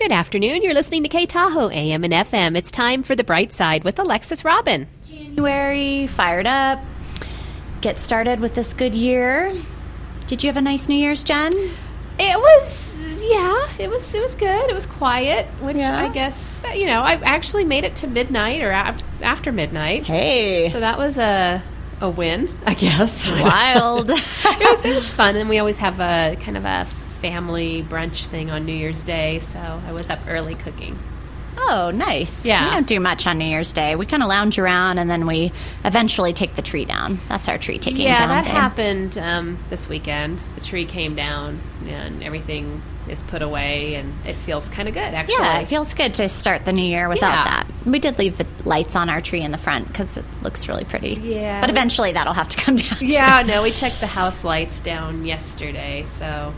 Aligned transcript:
Good 0.00 0.12
afternoon. 0.12 0.62
You're 0.62 0.72
listening 0.74 1.02
to 1.02 1.08
K 1.10 1.26
Tahoe 1.26 1.68
AM 1.70 2.04
and 2.04 2.12
FM. 2.12 2.56
It's 2.56 2.70
time 2.70 3.02
for 3.02 3.14
the 3.14 3.22
bright 3.22 3.52
side 3.52 3.84
with 3.84 3.98
Alexis 3.98 4.44
Robin. 4.46 4.88
January, 5.06 6.06
fired 6.06 6.46
up. 6.46 6.80
Get 7.82 7.98
started 7.98 8.40
with 8.40 8.54
this 8.54 8.72
good 8.72 8.94
year. 8.94 9.54
Did 10.26 10.42
you 10.42 10.48
have 10.48 10.56
a 10.56 10.60
nice 10.62 10.88
New 10.88 10.94
Year's, 10.96 11.22
Jen? 11.22 11.52
It 12.18 12.38
was, 12.38 13.22
yeah, 13.22 13.68
it 13.78 13.90
was. 13.90 14.14
It 14.14 14.22
was 14.22 14.34
good. 14.34 14.70
It 14.70 14.74
was 14.74 14.86
quiet, 14.86 15.46
which 15.60 15.76
Yeah. 15.76 15.98
I 16.02 16.08
guess 16.08 16.62
you 16.74 16.86
know. 16.86 17.00
I 17.02 17.14
actually 17.22 17.64
made 17.64 17.84
it 17.84 17.94
to 17.96 18.06
midnight 18.06 18.62
or 18.62 18.70
af- 18.70 19.02
after 19.20 19.52
midnight, 19.52 20.04
Hey, 20.04 20.68
so 20.70 20.80
that 20.80 20.96
was 20.96 21.18
a 21.18 21.62
a 22.00 22.08
win, 22.08 22.48
I 22.64 22.72
guess. 22.72 23.30
wild. 23.42 24.08
it 24.10 24.20
was 24.60 24.84
it 24.84 24.94
was 24.94 25.10
fun, 25.10 25.36
and 25.36 25.48
we 25.50 25.58
always 25.58 25.76
have 25.76 26.00
a 26.00 26.36
kind 26.40 26.56
of 26.56 26.64
a 26.64 26.86
family 27.20 27.82
brunch 27.88 28.26
thing 28.26 28.50
on 28.50 28.64
New 28.66 28.74
Year's 28.74 29.02
Day, 29.02 29.38
so 29.40 29.58
I 29.58 29.92
was 29.92 30.08
up 30.10 30.20
early 30.28 30.54
cooking. 30.54 30.98
oh, 31.58 31.90
nice. 31.90 32.44
Yeah. 32.46 32.64
We 32.64 32.70
don't 32.70 32.86
do 32.86 33.00
much 33.00 33.26
on 33.26 33.36
New 33.38 33.44
Year's 33.44 33.72
Day. 33.72 33.94
We 33.94 34.06
kind 34.06 34.22
of 34.22 34.28
lounge 34.28 34.58
around 34.58 34.98
and 34.98 35.10
then 35.10 35.26
we 35.26 35.52
eventually 35.84 36.32
take 36.32 36.54
the 36.54 36.62
tree 36.62 36.84
down. 36.86 37.20
That's 37.28 37.48
our 37.48 37.58
tree 37.58 37.78
taking 37.78 38.02
yeah, 38.02 38.18
down 38.20 38.28
Yeah, 38.30 38.34
that 38.36 38.44
day. 38.44 38.50
happened 38.50 39.18
um, 39.18 39.58
this 39.68 39.88
weekend. 39.88 40.42
The 40.54 40.62
tree 40.62 40.86
came 40.86 41.14
down, 41.14 41.60
and 41.86 42.22
everything 42.22 42.80
is 43.08 43.22
put 43.24 43.42
away, 43.42 43.94
and 43.96 44.14
it 44.24 44.38
feels 44.38 44.68
kind 44.68 44.88
of 44.88 44.94
good, 44.94 45.02
actually. 45.02 45.34
Yeah, 45.34 45.58
it 45.60 45.66
feels 45.66 45.92
good 45.92 46.14
to 46.14 46.28
start 46.28 46.64
the 46.64 46.72
new 46.72 46.84
year 46.84 47.08
without 47.08 47.32
Yeah. 47.32 47.44
that. 47.44 47.66
We 47.84 47.98
did 47.98 48.18
leave 48.18 48.38
the 48.38 48.46
lights 48.64 48.94
on 48.96 49.08
our 49.10 49.20
tree 49.20 49.40
in 49.42 49.50
the 49.52 49.58
front 49.58 49.88
because 49.88 50.16
it 50.16 50.24
looks 50.42 50.68
really 50.68 50.84
pretty. 50.84 51.14
Yeah, 51.22 51.60
But 51.60 51.70
eventually 51.70 52.12
that'll 52.12 52.34
have 52.34 52.48
to 52.48 52.56
come 52.58 52.76
down. 52.76 52.98
too. 52.98 53.06
yeah, 53.06 53.42
no, 53.42 53.62
we 53.62 53.70
took 53.72 53.92
the 54.00 54.06
house 54.06 54.44
lights 54.44 54.80
down 54.80 55.24
yesterday, 55.26 56.04
so. 56.06 56.54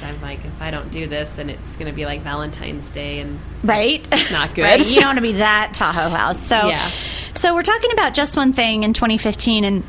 'Cause 0.00 0.02
I'm 0.14 0.20
like, 0.22 0.44
if 0.44 0.60
I 0.60 0.70
don't 0.70 0.90
do 0.90 1.06
this, 1.06 1.30
then 1.30 1.50
it's 1.50 1.76
going 1.76 1.86
to 1.90 1.92
be 1.96 2.04
like 2.06 2.22
Valentine's 2.22 2.88
Day, 2.90 3.20
and 3.20 3.40
right? 3.64 4.06
not 4.30 4.54
good. 4.54 4.62
Right? 4.62 4.86
You 4.86 4.96
don't 4.96 5.06
want 5.06 5.18
to 5.18 5.22
be 5.22 5.32
that 5.38 5.72
Tahoe 5.74 6.08
house. 6.08 6.38
So, 6.40 6.68
Yeah. 6.68 6.90
so 7.34 7.54
we're 7.54 7.62
talking 7.62 7.92
about 7.92 8.14
just 8.14 8.36
one 8.36 8.52
thing 8.52 8.82
in 8.82 8.92
2015, 8.92 9.64
and 9.64 9.84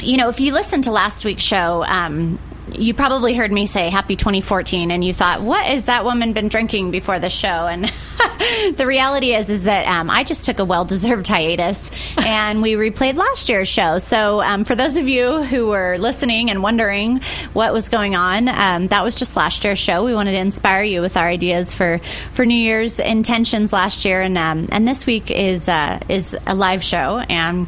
you 0.00 0.16
know, 0.16 0.28
if 0.28 0.40
you 0.40 0.52
listened 0.52 0.84
to 0.84 0.90
last 0.92 1.24
week's 1.24 1.42
show, 1.42 1.84
um, 1.84 2.38
you 2.78 2.94
probably 2.94 3.34
heard 3.34 3.52
me 3.52 3.66
say 3.66 3.90
Happy 3.90 4.16
2014, 4.16 4.90
and 4.90 5.04
you 5.04 5.14
thought, 5.14 5.40
"What 5.40 5.64
has 5.64 5.86
that 5.86 6.04
woman 6.04 6.32
been 6.32 6.48
drinking 6.48 6.90
before 6.90 7.18
the 7.18 7.30
show?" 7.30 7.66
And 7.66 7.84
the 8.76 8.86
reality 8.86 9.34
is, 9.34 9.50
is 9.50 9.64
that 9.64 9.86
um, 9.86 10.10
I 10.10 10.24
just 10.24 10.44
took 10.44 10.58
a 10.58 10.64
well-deserved 10.64 11.26
hiatus, 11.26 11.90
and 12.16 12.62
we 12.62 12.74
replayed 12.74 13.16
last 13.16 13.48
year's 13.48 13.68
show. 13.68 13.98
So, 13.98 14.42
um, 14.42 14.64
for 14.64 14.74
those 14.74 14.96
of 14.96 15.08
you 15.08 15.42
who 15.42 15.68
were 15.68 15.96
listening 15.98 16.50
and 16.50 16.62
wondering 16.62 17.20
what 17.52 17.72
was 17.72 17.88
going 17.88 18.14
on, 18.14 18.48
um, 18.48 18.88
that 18.88 19.04
was 19.04 19.16
just 19.16 19.36
last 19.36 19.64
year's 19.64 19.78
show. 19.78 20.04
We 20.04 20.14
wanted 20.14 20.32
to 20.32 20.38
inspire 20.38 20.82
you 20.82 21.00
with 21.00 21.16
our 21.16 21.28
ideas 21.28 21.74
for 21.74 22.00
for 22.32 22.44
New 22.44 22.54
Year's 22.54 23.00
intentions 23.00 23.72
last 23.72 24.04
year, 24.04 24.20
and 24.20 24.36
um, 24.38 24.68
and 24.72 24.86
this 24.86 25.06
week 25.06 25.30
is 25.30 25.68
uh, 25.68 26.00
is 26.08 26.36
a 26.46 26.54
live 26.54 26.82
show 26.82 27.18
and. 27.18 27.66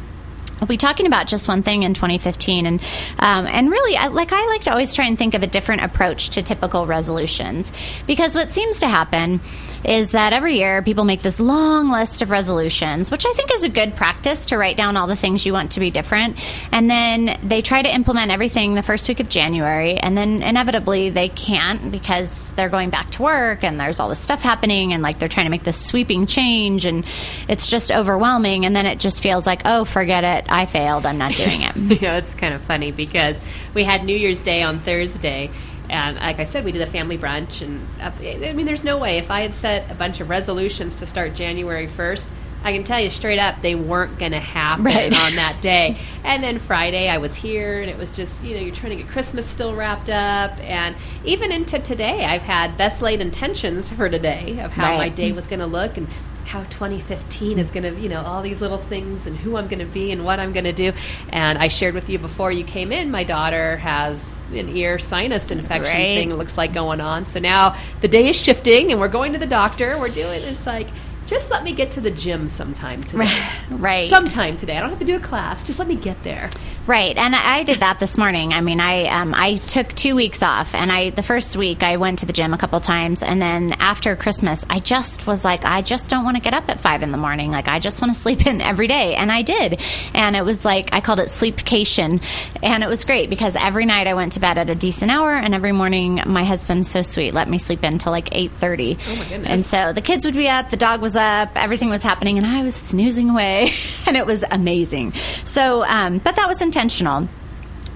We'll 0.59 0.67
be 0.67 0.77
talking 0.77 1.05
about 1.05 1.27
just 1.27 1.47
one 1.47 1.63
thing 1.63 1.83
in 1.83 1.93
2015, 1.93 2.65
and 2.65 2.81
um, 3.19 3.45
and 3.45 3.69
really, 3.69 3.95
I, 3.95 4.07
like 4.07 4.31
I 4.31 4.45
like 4.47 4.61
to 4.63 4.71
always 4.71 4.93
try 4.93 5.05
and 5.05 5.17
think 5.17 5.33
of 5.33 5.43
a 5.43 5.47
different 5.47 5.83
approach 5.83 6.31
to 6.31 6.41
typical 6.41 6.85
resolutions, 6.85 7.71
because 8.07 8.33
what 8.33 8.51
seems 8.51 8.79
to 8.79 8.87
happen 8.87 9.39
is 9.83 10.11
that 10.11 10.33
every 10.33 10.57
year 10.57 10.81
people 10.81 11.05
make 11.05 11.21
this 11.21 11.39
long 11.39 11.91
list 11.91 12.21
of 12.21 12.31
resolutions, 12.31 13.11
which 13.11 13.25
I 13.25 13.33
think 13.33 13.53
is 13.53 13.63
a 13.63 13.69
good 13.69 13.95
practice 13.95 14.47
to 14.47 14.57
write 14.57 14.75
down 14.75 14.97
all 14.97 15.07
the 15.07 15.15
things 15.15 15.45
you 15.45 15.53
want 15.53 15.73
to 15.73 15.79
be 15.79 15.91
different, 15.91 16.37
and 16.71 16.89
then 16.89 17.37
they 17.43 17.61
try 17.61 17.81
to 17.81 17.93
implement 17.93 18.31
everything 18.31 18.73
the 18.73 18.83
first 18.83 19.07
week 19.07 19.19
of 19.19 19.29
January, 19.29 19.97
and 19.97 20.17
then 20.17 20.41
inevitably 20.41 21.11
they 21.11 21.29
can't 21.29 21.91
because 21.91 22.51
they're 22.53 22.69
going 22.69 22.89
back 22.89 23.11
to 23.11 23.21
work 23.21 23.63
and 23.63 23.79
there's 23.79 23.99
all 23.99 24.09
this 24.09 24.19
stuff 24.19 24.41
happening, 24.41 24.93
and 24.93 25.03
like 25.03 25.19
they're 25.19 25.29
trying 25.29 25.45
to 25.45 25.51
make 25.51 25.63
this 25.63 25.79
sweeping 25.79 26.25
change, 26.25 26.85
and 26.85 27.05
it's 27.47 27.67
just 27.67 27.91
overwhelming, 27.91 28.65
and 28.65 28.75
then 28.75 28.87
it 28.87 28.99
just 28.99 29.21
feels 29.21 29.45
like, 29.45 29.61
oh, 29.65 29.85
forget 29.85 30.23
it. 30.23 30.46
I 30.49 30.65
failed. 30.65 31.05
I'm 31.05 31.17
not 31.17 31.33
doing 31.33 31.61
it. 31.63 31.75
you 31.75 31.99
know, 32.07 32.15
it's 32.17 32.33
kind 32.35 32.53
of 32.53 32.61
funny 32.61 32.91
because 32.91 33.41
we 33.73 33.83
had 33.83 34.03
New 34.03 34.15
Year's 34.15 34.41
Day 34.41 34.63
on 34.63 34.79
Thursday, 34.79 35.49
and 35.89 36.17
like 36.17 36.39
I 36.39 36.43
said, 36.43 36.65
we 36.65 36.71
did 36.71 36.81
a 36.81 36.87
family 36.87 37.17
brunch. 37.17 37.61
And 37.61 37.87
uh, 38.01 38.11
I 38.21 38.53
mean, 38.53 38.65
there's 38.65 38.83
no 38.83 38.97
way 38.97 39.17
if 39.17 39.31
I 39.31 39.41
had 39.41 39.53
set 39.53 39.89
a 39.91 39.95
bunch 39.95 40.19
of 40.19 40.29
resolutions 40.29 40.95
to 40.95 41.05
start 41.05 41.33
January 41.33 41.87
1st. 41.87 42.31
I 42.63 42.73
can 42.73 42.83
tell 42.83 42.99
you 42.99 43.09
straight 43.11 43.37
up, 43.39 43.61
they 43.61 43.75
weren't 43.75 44.17
going 44.17 44.31
to 44.31 44.39
happen 44.39 44.83
Right. 44.85 45.13
on 45.13 45.35
that 45.35 45.57
day. 45.61 45.95
And 46.23 46.43
then 46.43 46.57
Friday, 46.57 47.07
I 47.07 47.19
was 47.19 47.35
here, 47.35 47.81
and 47.81 47.89
it 47.89 47.95
was 47.97 48.09
just, 48.11 48.43
you 48.43 48.55
know, 48.55 48.61
you're 48.61 48.73
trying 48.75 48.97
to 48.97 49.03
get 49.03 49.11
Christmas 49.11 49.45
still 49.45 49.75
wrapped 49.75 50.09
up. 50.09 50.51
And 50.61 50.95
even 51.23 51.51
into 51.51 51.77
today, 51.79 52.25
I've 52.25 52.41
had 52.41 52.75
best 52.75 53.01
laid 53.01 53.21
intentions 53.21 53.87
for 53.87 54.09
today 54.09 54.59
of 54.59 54.71
how 54.71 54.89
Right. 54.89 54.97
my 54.97 55.09
day 55.09 55.31
was 55.31 55.45
going 55.47 55.59
to 55.59 55.67
look 55.67 55.97
and 55.97 56.07
how 56.47 56.63
2015 56.63 57.59
is 57.59 57.69
going 57.69 57.83
to, 57.83 57.99
you 58.01 58.09
know, 58.09 58.21
all 58.23 58.41
these 58.41 58.61
little 58.61 58.77
things 58.77 59.27
and 59.27 59.37
who 59.37 59.57
I'm 59.57 59.67
going 59.67 59.79
to 59.79 59.85
be 59.85 60.11
and 60.11 60.23
what 60.23 60.39
I'm 60.39 60.53
going 60.53 60.63
to 60.63 60.73
do. 60.73 60.93
And 61.29 61.57
I 61.57 61.67
shared 61.67 61.93
with 61.93 62.09
you 62.09 62.17
before 62.17 62.51
you 62.51 62.63
came 62.63 62.91
in, 62.91 63.11
my 63.11 63.23
daughter 63.23 63.77
has 63.77 64.39
an 64.51 64.69
ear 64.75 64.97
sinus 64.97 65.51
infection 65.51 65.83
Right. 65.97 66.15
thing 66.15 66.33
looks 66.33 66.57
like 66.57 66.73
going 66.73 67.01
on. 67.01 67.25
So 67.25 67.39
now 67.39 67.75
the 68.01 68.07
day 68.07 68.29
is 68.29 68.35
shifting 68.35 68.91
and 68.91 68.99
we're 68.99 69.09
going 69.09 69.33
to 69.33 69.39
the 69.39 69.45
doctor. 69.47 69.97
We're 69.99 70.07
doing 70.09 70.41
it's 70.43 70.65
like 70.65 70.87
just 71.25 71.51
let 71.51 71.65
me 71.65 71.73
get 71.73 71.91
to 71.91 71.99
the 72.01 72.09
gym 72.09 72.47
sometime 72.47 73.03
today. 73.03 73.37
right. 73.71 74.09
Sometime 74.09 74.55
today. 74.55 74.77
I 74.77 74.79
don't 74.79 74.89
have 74.89 74.99
to 74.99 75.05
do 75.05 75.17
a 75.17 75.19
class. 75.19 75.65
Just 75.65 75.77
let 75.77 75.87
me 75.87 75.95
get 75.95 76.23
there. 76.23 76.49
Right, 76.87 77.17
and 77.17 77.35
I 77.35 77.63
did 77.63 77.81
that 77.81 77.99
this 77.99 78.17
morning. 78.17 78.53
I 78.53 78.61
mean, 78.61 78.79
I 78.79 79.07
um, 79.07 79.33
I 79.35 79.57
took 79.57 79.89
two 79.89 80.15
weeks 80.15 80.41
off, 80.41 80.73
and 80.73 80.89
I 80.89 81.09
the 81.09 81.21
first 81.21 81.57
week 81.57 81.83
I 81.83 81.97
went 81.97 82.19
to 82.19 82.25
the 82.25 82.31
gym 82.31 82.53
a 82.53 82.57
couple 82.57 82.79
times, 82.79 83.23
and 83.23 83.41
then 83.41 83.73
after 83.73 84.15
Christmas, 84.15 84.63
I 84.69 84.79
just 84.79 85.27
was 85.27 85.43
like, 85.43 85.65
I 85.65 85.81
just 85.81 86.09
don't 86.09 86.23
want 86.23 86.37
to 86.37 86.41
get 86.41 86.53
up 86.53 86.69
at 86.69 86.79
five 86.79 87.03
in 87.03 87.11
the 87.11 87.17
morning. 87.17 87.51
Like, 87.51 87.67
I 87.67 87.79
just 87.79 88.01
want 88.01 88.15
to 88.15 88.19
sleep 88.19 88.45
in 88.47 88.61
every 88.61 88.87
day, 88.87 89.15
and 89.15 89.29
I 89.29 89.41
did. 89.41 89.81
And 90.13 90.37
it 90.37 90.45
was 90.45 90.63
like 90.63 90.93
I 90.93 91.01
called 91.01 91.19
it 91.19 91.27
sleepcation, 91.27 92.23
and 92.63 92.83
it 92.83 92.87
was 92.87 93.03
great 93.03 93.29
because 93.29 93.57
every 93.57 93.85
night 93.85 94.07
I 94.07 94.13
went 94.13 94.31
to 94.33 94.39
bed 94.39 94.57
at 94.57 94.69
a 94.69 94.75
decent 94.75 95.11
hour, 95.11 95.35
and 95.35 95.53
every 95.53 95.73
morning 95.73 96.21
my 96.25 96.45
husband's 96.45 96.89
so 96.89 97.01
sweet 97.01 97.33
let 97.33 97.49
me 97.49 97.57
sleep 97.57 97.83
in 97.83 97.97
till 97.97 98.13
like 98.13 98.29
eight 98.31 98.53
thirty. 98.53 98.97
Oh, 99.09 99.15
my 99.17 99.27
goodness. 99.27 99.49
And 99.49 99.65
so 99.65 99.91
the 99.91 100.01
kids 100.01 100.23
would 100.23 100.35
be 100.35 100.47
up, 100.47 100.69
the 100.69 100.77
dog 100.77 101.01
was 101.01 101.17
up, 101.17 101.49
everything 101.55 101.89
was 101.89 102.01
happening, 102.01 102.37
and 102.37 102.47
I 102.47 102.63
was 102.63 102.75
snoozing 102.75 103.29
away, 103.29 103.73
and 104.07 104.15
it 104.15 104.25
was 104.25 104.45
amazing. 104.49 105.11
So, 105.43 105.83
um, 105.83 106.19
but 106.19 106.37
that 106.37 106.47
was 106.47 106.61
intentional. 106.77 107.27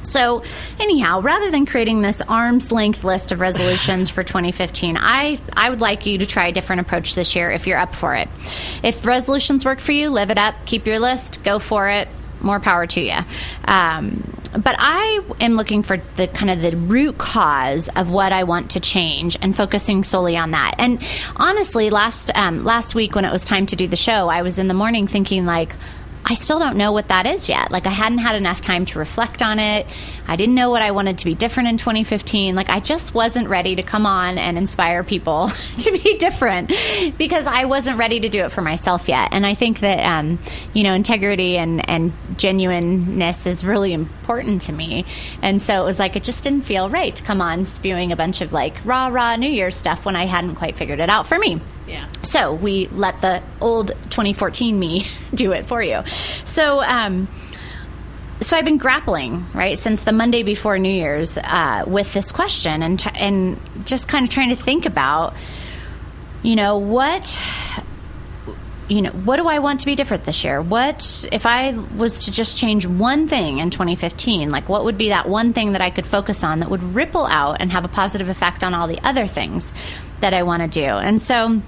So, 0.04 0.42
anyhow, 0.80 1.22
rather 1.22 1.52
than 1.52 1.68
creating 1.68 2.02
this 2.02 2.22
arm's 2.22 2.72
length 2.72 3.04
list 3.04 3.32
of 3.32 3.40
resolutions 3.40 4.10
for 4.10 4.24
2015, 4.24 4.98
I, 5.00 5.40
I 5.56 5.70
would 5.70 5.80
like 5.80 6.08
you 6.08 6.18
to 6.18 6.26
try 6.26 6.48
a 6.48 6.52
different 6.52 6.82
approach 6.82 7.14
this 7.14 7.36
year 7.36 7.52
if 7.52 7.68
you're 7.68 7.78
up 7.78 7.96
for 7.96 8.16
it. 8.16 8.28
If 8.82 9.06
resolutions 9.06 9.64
work 9.64 9.80
for 9.80 9.92
you, 9.92 10.10
live 10.10 10.32
it 10.32 10.40
up, 10.40 10.56
keep 10.66 10.88
your 10.88 10.98
list, 10.98 11.44
go 11.44 11.60
for 11.60 11.88
it. 11.90 12.08
More 12.42 12.60
power 12.60 12.88
to 12.88 13.02
you. 13.02 13.20
Um, 13.66 14.42
but 14.54 14.76
I 14.80 15.22
am 15.40 15.56
looking 15.56 15.84
for 15.84 16.02
the 16.16 16.28
kind 16.28 16.50
of 16.50 16.62
the 16.64 16.76
root 16.76 17.20
cause 17.20 17.88
of 17.96 18.10
what 18.10 18.34
I 18.34 18.44
want 18.44 18.72
to 18.72 18.80
change 18.80 19.38
and 19.40 19.56
focusing 19.56 20.04
solely 20.04 20.36
on 20.36 20.52
that. 20.52 20.74
And 20.80 21.06
honestly, 21.36 21.92
last 21.92 22.36
um, 22.36 22.66
last 22.66 22.96
week 22.96 23.14
when 23.14 23.24
it 23.24 23.32
was 23.32 23.46
time 23.46 23.68
to 23.68 23.76
do 23.76 23.88
the 23.88 23.96
show, 23.96 24.28
I 24.28 24.42
was 24.42 24.58
in 24.58 24.68
the 24.68 24.74
morning 24.74 25.06
thinking 25.06 25.46
like. 25.46 25.76
I 26.32 26.34
still 26.34 26.60
don't 26.60 26.78
know 26.78 26.94
what 26.94 27.10
that 27.10 27.26
is 27.26 27.50
yet. 27.50 27.72
Like, 27.72 27.86
I 27.86 27.90
hadn't 27.90 28.20
had 28.20 28.38
enough 28.38 28.62
time 28.62 28.86
to 28.86 29.00
reflect 29.00 29.42
on 29.42 29.60
it. 29.60 29.86
I 30.30 30.38
didn't 30.38 30.56
know 30.56 30.70
what 30.70 30.82
I 30.82 30.92
wanted 30.92 31.18
to 31.18 31.26
be 31.26 31.36
different 31.36 31.68
in 31.68 31.78
2015. 31.78 32.56
Like, 32.56 32.70
I 32.70 32.80
just 32.80 33.14
wasn't 33.14 33.50
ready 33.50 33.76
to 33.76 33.84
come 33.84 34.06
on 34.06 34.38
and 34.38 34.58
inspire 34.58 35.04
people 35.04 35.50
to 35.80 35.92
be 35.92 36.16
different 36.18 36.72
because 37.18 37.48
I 37.48 37.66
wasn't 37.66 37.98
ready 37.98 38.22
to 38.22 38.30
do 38.30 38.46
it 38.46 38.54
for 38.54 38.62
myself 38.62 39.10
yet. 39.10 39.34
And 39.34 39.46
I 39.46 39.56
think 39.56 39.82
that, 39.82 40.06
um, 40.06 40.40
you 40.72 40.84
know, 40.84 40.94
integrity 40.94 41.58
and, 41.58 41.90
and 41.90 42.14
genuineness 42.38 43.46
is 43.46 43.66
really 43.66 43.92
important 43.92 44.62
to 44.62 44.72
me. 44.72 45.04
And 45.42 45.62
so 45.62 45.82
it 45.82 45.86
was 45.86 46.00
like, 46.00 46.16
it 46.16 46.24
just 46.24 46.46
didn't 46.46 46.62
feel 46.62 46.90
right 46.90 47.14
to 47.14 47.24
come 47.24 47.42
on 47.42 47.66
spewing 47.66 48.14
a 48.14 48.16
bunch 48.16 48.40
of 48.40 48.54
like 48.54 48.78
rah, 48.86 49.08
rah 49.08 49.36
New 49.36 49.50
Year's 49.50 49.76
stuff 49.76 50.06
when 50.06 50.16
I 50.16 50.28
hadn't 50.28 50.56
quite 50.56 50.78
figured 50.78 51.02
it 51.02 51.10
out 51.10 51.28
for 51.28 51.38
me. 51.38 51.60
So 52.24 52.54
we 52.54 52.88
let 52.88 53.22
the 53.22 53.42
old 53.60 53.90
2014 54.10 54.78
me 54.78 55.08
do 55.34 55.52
it 55.52 55.68
for 55.68 55.82
you. 55.82 56.04
So, 56.46 56.84
um, 56.84 57.28
so 58.42 58.58
I've 58.58 58.66
been 58.66 58.78
grappling 58.78 59.46
right 59.54 59.78
since 59.78 60.04
the 60.04 60.12
Monday 60.12 60.44
before 60.44 60.80
New 60.80 60.90
Year's 60.90 61.38
uh, 61.38 61.84
with 61.86 62.12
this 62.14 62.32
question 62.32 62.82
and 62.82 63.00
t- 63.00 63.10
and 63.14 63.60
just 63.86 64.08
kind 64.08 64.24
of 64.24 64.32
trying 64.32 64.50
to 64.50 64.56
think 64.56 64.86
about, 64.86 65.36
you 66.42 66.56
know, 66.56 66.78
what 66.78 67.40
you 68.92 69.02
know, 69.02 69.12
what 69.12 69.38
do 69.38 69.48
I 69.48 69.60
want 69.60 69.80
to 69.80 69.86
be 69.86 69.96
different 69.96 70.26
this 70.26 70.44
year? 70.44 70.62
What 70.62 71.26
if 71.32 71.46
I 71.46 71.72
was 71.96 72.26
to 72.26 72.32
just 72.32 72.58
change 72.58 72.86
one 72.86 73.30
thing 73.30 73.60
in 73.60 73.70
2015? 73.70 74.52
Like, 74.52 74.68
what 74.68 74.84
would 74.84 74.98
be 74.98 75.10
that 75.10 75.30
one 75.30 75.54
thing 75.54 75.72
that 75.72 75.82
I 75.82 75.92
could 75.92 76.06
focus 76.06 76.44
on 76.44 76.60
that 76.60 76.70
would 76.70 76.84
ripple 76.84 77.26
out 77.26 77.62
and 77.62 77.72
have 77.72 77.86
a 77.86 77.88
positive 77.88 78.28
effect 78.28 78.66
on 78.66 78.74
all 78.74 78.88
the 78.88 79.00
other 79.08 79.28
things 79.28 79.74
that 80.20 80.34
I 80.34 80.44
want 80.44 80.62
to 80.62 80.68
do? 80.68 80.86
And 80.86 81.22
so. 81.22 81.62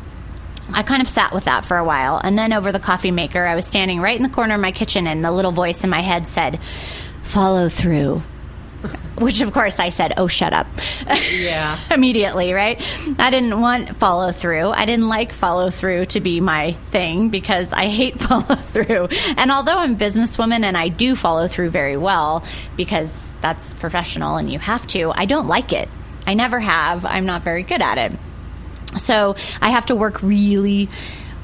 I 0.72 0.84
kind 0.84 1.02
of 1.02 1.08
sat 1.08 1.34
with 1.34 1.46
that 1.46 1.66
for 1.66 1.78
a 1.78 1.84
while. 1.84 2.20
And 2.24 2.38
then 2.38 2.54
over 2.54 2.72
the 2.72 2.80
coffee 2.80 3.12
maker, 3.12 3.46
I 3.46 3.56
was 3.56 3.66
standing 3.66 4.00
right 4.00 4.16
in 4.16 4.24
the 4.24 4.30
corner 4.30 4.56
of 4.56 4.62
my 4.62 4.72
kitchen, 4.72 5.08
and 5.08 5.24
the 5.24 5.32
little 5.32 5.52
voice 5.52 5.84
in 5.84 5.90
my 5.90 6.02
head 6.02 6.28
said, 6.28 6.60
Follow 7.24 7.70
through. 7.70 8.22
which 9.16 9.40
of 9.40 9.54
course 9.54 9.80
I 9.80 9.88
said, 9.90 10.14
"Oh, 10.18 10.28
shut 10.28 10.52
up." 10.52 10.68
Yeah. 11.32 11.80
Immediately, 11.92 12.52
right? 12.52 12.82
I 13.18 13.30
didn't 13.30 13.62
want 13.62 13.96
follow 13.98 14.34
through. 14.34 14.72
I 14.72 14.84
didn't 14.86 15.08
like 15.08 15.32
follow 15.32 15.70
through 15.70 16.06
to 16.08 16.20
be 16.20 16.42
my 16.42 16.74
thing 16.88 17.30
because 17.30 17.72
I 17.72 17.88
hate 17.88 18.20
follow 18.30 18.56
through. 18.56 19.08
And 19.38 19.52
although 19.52 19.78
I'm 19.78 19.94
a 19.94 19.96
businesswoman 19.96 20.64
and 20.64 20.78
I 20.78 20.90
do 20.90 21.16
follow 21.16 21.48
through 21.48 21.70
very 21.70 21.96
well 21.96 22.44
because 22.76 23.24
that's 23.40 23.74
professional 23.76 24.36
and 24.36 24.52
you 24.52 24.60
have 24.60 24.86
to, 24.88 25.12
I 25.16 25.26
don't 25.26 25.48
like 25.48 25.72
it. 25.72 25.88
I 26.28 26.34
never 26.34 26.60
have. 26.60 27.06
I'm 27.06 27.26
not 27.26 27.44
very 27.44 27.64
good 27.64 27.82
at 27.82 27.98
it. 27.98 28.12
So 28.98 29.36
I 29.62 29.70
have 29.72 29.86
to 29.88 29.96
work 29.96 30.22
really 30.24 30.90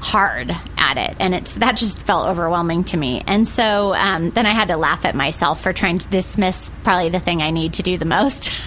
hard 0.00 0.50
at 0.78 0.96
it. 0.96 1.16
And 1.20 1.34
it's 1.34 1.56
that 1.56 1.76
just 1.76 2.02
felt 2.04 2.26
overwhelming 2.28 2.84
to 2.84 2.96
me. 2.96 3.22
And 3.26 3.46
so 3.46 3.94
um, 3.94 4.30
then 4.30 4.46
i 4.46 4.52
had 4.52 4.68
to 4.68 4.76
laugh 4.78 5.04
at 5.04 5.14
myself 5.14 5.60
for 5.60 5.72
trying 5.74 5.98
to 5.98 6.08
dismiss 6.08 6.70
probably 6.84 7.10
the 7.10 7.20
thing 7.20 7.42
i 7.42 7.50
need 7.50 7.74
to 7.74 7.82
do 7.82 7.98
the 7.98 8.04
most. 8.06 8.50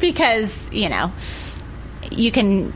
Because 0.00 0.70
you 0.72 0.90
know 0.90 1.12
you 2.10 2.30
can 2.30 2.74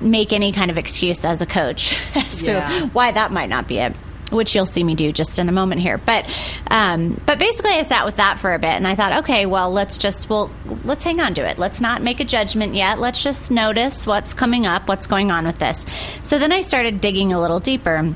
make 0.00 0.32
any 0.34 0.52
kind 0.52 0.70
of 0.70 0.76
excuse 0.76 1.24
as 1.24 1.40
a 1.40 1.46
coach 1.46 1.96
as 2.14 2.46
Yeah. 2.46 2.68
to 2.80 2.86
why 2.88 3.10
that 3.12 3.32
might 3.32 3.48
not 3.48 3.66
be 3.66 3.78
it 3.78 3.94
which 4.30 4.54
you'll 4.54 4.66
see 4.66 4.82
me 4.82 4.94
do 4.94 5.12
just 5.12 5.38
in 5.38 5.48
a 5.48 5.52
moment 5.52 5.80
here 5.80 5.98
but 5.98 6.26
um, 6.70 7.20
but 7.26 7.38
basically 7.38 7.72
i 7.72 7.82
sat 7.82 8.04
with 8.04 8.16
that 8.16 8.38
for 8.38 8.54
a 8.54 8.58
bit 8.58 8.70
and 8.70 8.86
i 8.86 8.94
thought 8.94 9.24
okay 9.24 9.46
well 9.46 9.70
let's 9.70 9.98
just 9.98 10.28
well 10.28 10.50
let's 10.84 11.04
hang 11.04 11.20
on 11.20 11.34
to 11.34 11.48
it 11.48 11.58
let's 11.58 11.80
not 11.80 12.02
make 12.02 12.20
a 12.20 12.24
judgment 12.24 12.74
yet 12.74 12.98
let's 12.98 13.22
just 13.22 13.50
notice 13.50 14.06
what's 14.06 14.34
coming 14.34 14.66
up 14.66 14.88
what's 14.88 15.06
going 15.06 15.30
on 15.30 15.46
with 15.46 15.58
this 15.58 15.86
so 16.22 16.38
then 16.38 16.52
i 16.52 16.60
started 16.60 17.00
digging 17.00 17.32
a 17.32 17.40
little 17.40 17.60
deeper 17.60 18.14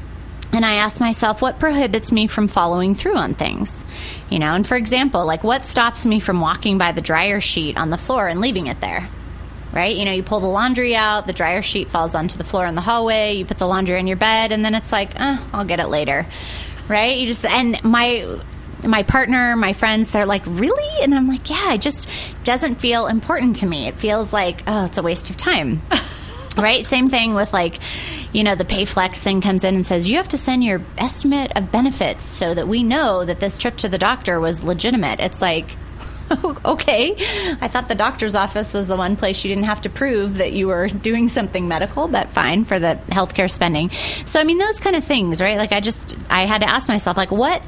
and 0.53 0.65
I 0.65 0.75
asked 0.75 1.01
myself, 1.01 1.43
what 1.43 1.59
prohibits 1.59 2.13
me 2.13 2.29
from 2.29 2.47
following 2.47 2.95
through 2.95 3.17
on 3.17 3.35
things? 3.35 3.85
You 4.31 4.39
know, 4.39 4.55
and 4.55 4.65
for 4.65 4.77
example, 4.77 5.27
like 5.27 5.43
what 5.43 5.65
stops 5.65 6.07
me 6.07 6.21
from 6.21 6.41
walking 6.41 6.79
by 6.79 6.93
the 6.93 7.01
dryer 7.01 7.41
sheet 7.41 7.77
on 7.77 7.91
the 7.91 7.99
floor 7.99 8.29
and 8.29 8.41
leaving 8.41 8.69
it 8.69 8.81
there? 8.81 9.09
Right? 9.75 9.97
You 9.97 10.05
know, 10.05 10.13
you 10.13 10.23
pull 10.23 10.39
the 10.39 10.47
laundry 10.47 10.95
out, 10.95 11.27
the 11.27 11.33
dryer 11.33 11.61
sheet 11.61 11.91
falls 11.91 12.15
onto 12.15 12.39
the 12.39 12.45
floor 12.45 12.65
in 12.65 12.77
the 12.77 12.81
hallway, 12.81 13.35
you 13.35 13.45
put 13.45 13.59
the 13.59 13.67
laundry 13.67 13.99
on 13.99 14.07
your 14.07 14.17
bed, 14.17 14.53
and 14.53 14.65
then 14.65 14.73
it's 14.75 14.93
like, 14.93 15.19
eh, 15.19 15.37
I'll 15.53 15.65
get 15.65 15.81
it 15.81 15.89
later. 15.89 16.27
Right? 16.87 17.19
You 17.19 17.27
just, 17.27 17.45
and 17.45 17.83
my, 17.83 18.39
my 18.85 19.03
partner, 19.03 19.57
my 19.57 19.73
friends, 19.73 20.11
they're 20.11 20.27
like, 20.27 20.43
really? 20.47 21.03
And 21.03 21.13
I'm 21.13 21.27
like, 21.27 21.51
yeah, 21.51 21.73
it 21.73 21.81
just 21.81 22.09
doesn't 22.45 22.77
feel 22.77 23.09
important 23.09 23.57
to 23.57 23.67
me. 23.67 23.89
It 23.89 23.99
feels 23.99 24.33
like, 24.33 24.63
oh, 24.69 24.85
it's 24.85 24.99
a 24.99 25.03
waste 25.03 25.31
of 25.31 25.37
time. 25.37 25.83
right? 26.57 26.87
Same 26.87 27.09
thing 27.09 27.35
with 27.35 27.53
like, 27.53 27.79
you 28.33 28.45
know, 28.45 28.55
the 28.55 28.65
Payflex 28.65 29.17
thing 29.17 29.41
comes 29.41 29.65
in 29.65 29.75
and 29.75 29.87
says 29.87 30.09
you 30.09 30.17
have 30.17 30.29
to 30.29 30.39
send 30.39 30.65
your 30.65 30.83
estimate 30.99 31.53
of 31.57 31.73
benefits 31.73 32.25
so 32.25 32.55
that 32.55 32.69
we 32.69 32.83
know 32.83 33.25
that 33.25 33.41
this 33.41 33.59
trip 33.59 33.77
to 33.79 33.89
the 33.89 33.99
doctor 33.99 34.41
was 34.41 34.63
legitimate. 34.63 35.21
It's 35.21 35.43
like, 35.43 35.77
okay, 36.65 37.15
I 37.61 37.69
thought 37.69 37.89
the 37.89 37.95
doctor's 37.95 38.35
office 38.35 38.73
was 38.73 38.87
the 38.89 38.97
one 38.97 39.17
place 39.17 39.45
you 39.45 39.49
didn't 39.49 39.65
have 39.65 39.81
to 39.83 39.91
prove 39.91 40.39
that 40.39 40.53
you 40.53 40.69
were 40.69 40.89
doing 40.89 41.29
something 41.29 41.69
medical, 41.69 42.09
but 42.09 42.31
fine 42.31 42.65
for 42.65 42.79
the 42.79 42.99
healthcare 43.09 43.51
spending. 43.51 43.91
So, 44.25 44.41
I 44.41 44.45
mean, 44.45 44.59
those 44.59 44.81
kind 44.81 44.97
of 44.97 45.05
things, 45.05 45.41
right? 45.41 45.59
Like, 45.59 45.73
I 45.73 45.81
just, 45.81 46.17
I 46.31 46.47
had 46.47 46.61
to 46.63 46.69
ask 46.69 46.89
myself, 46.89 47.17
like, 47.17 47.31
what 47.31 47.63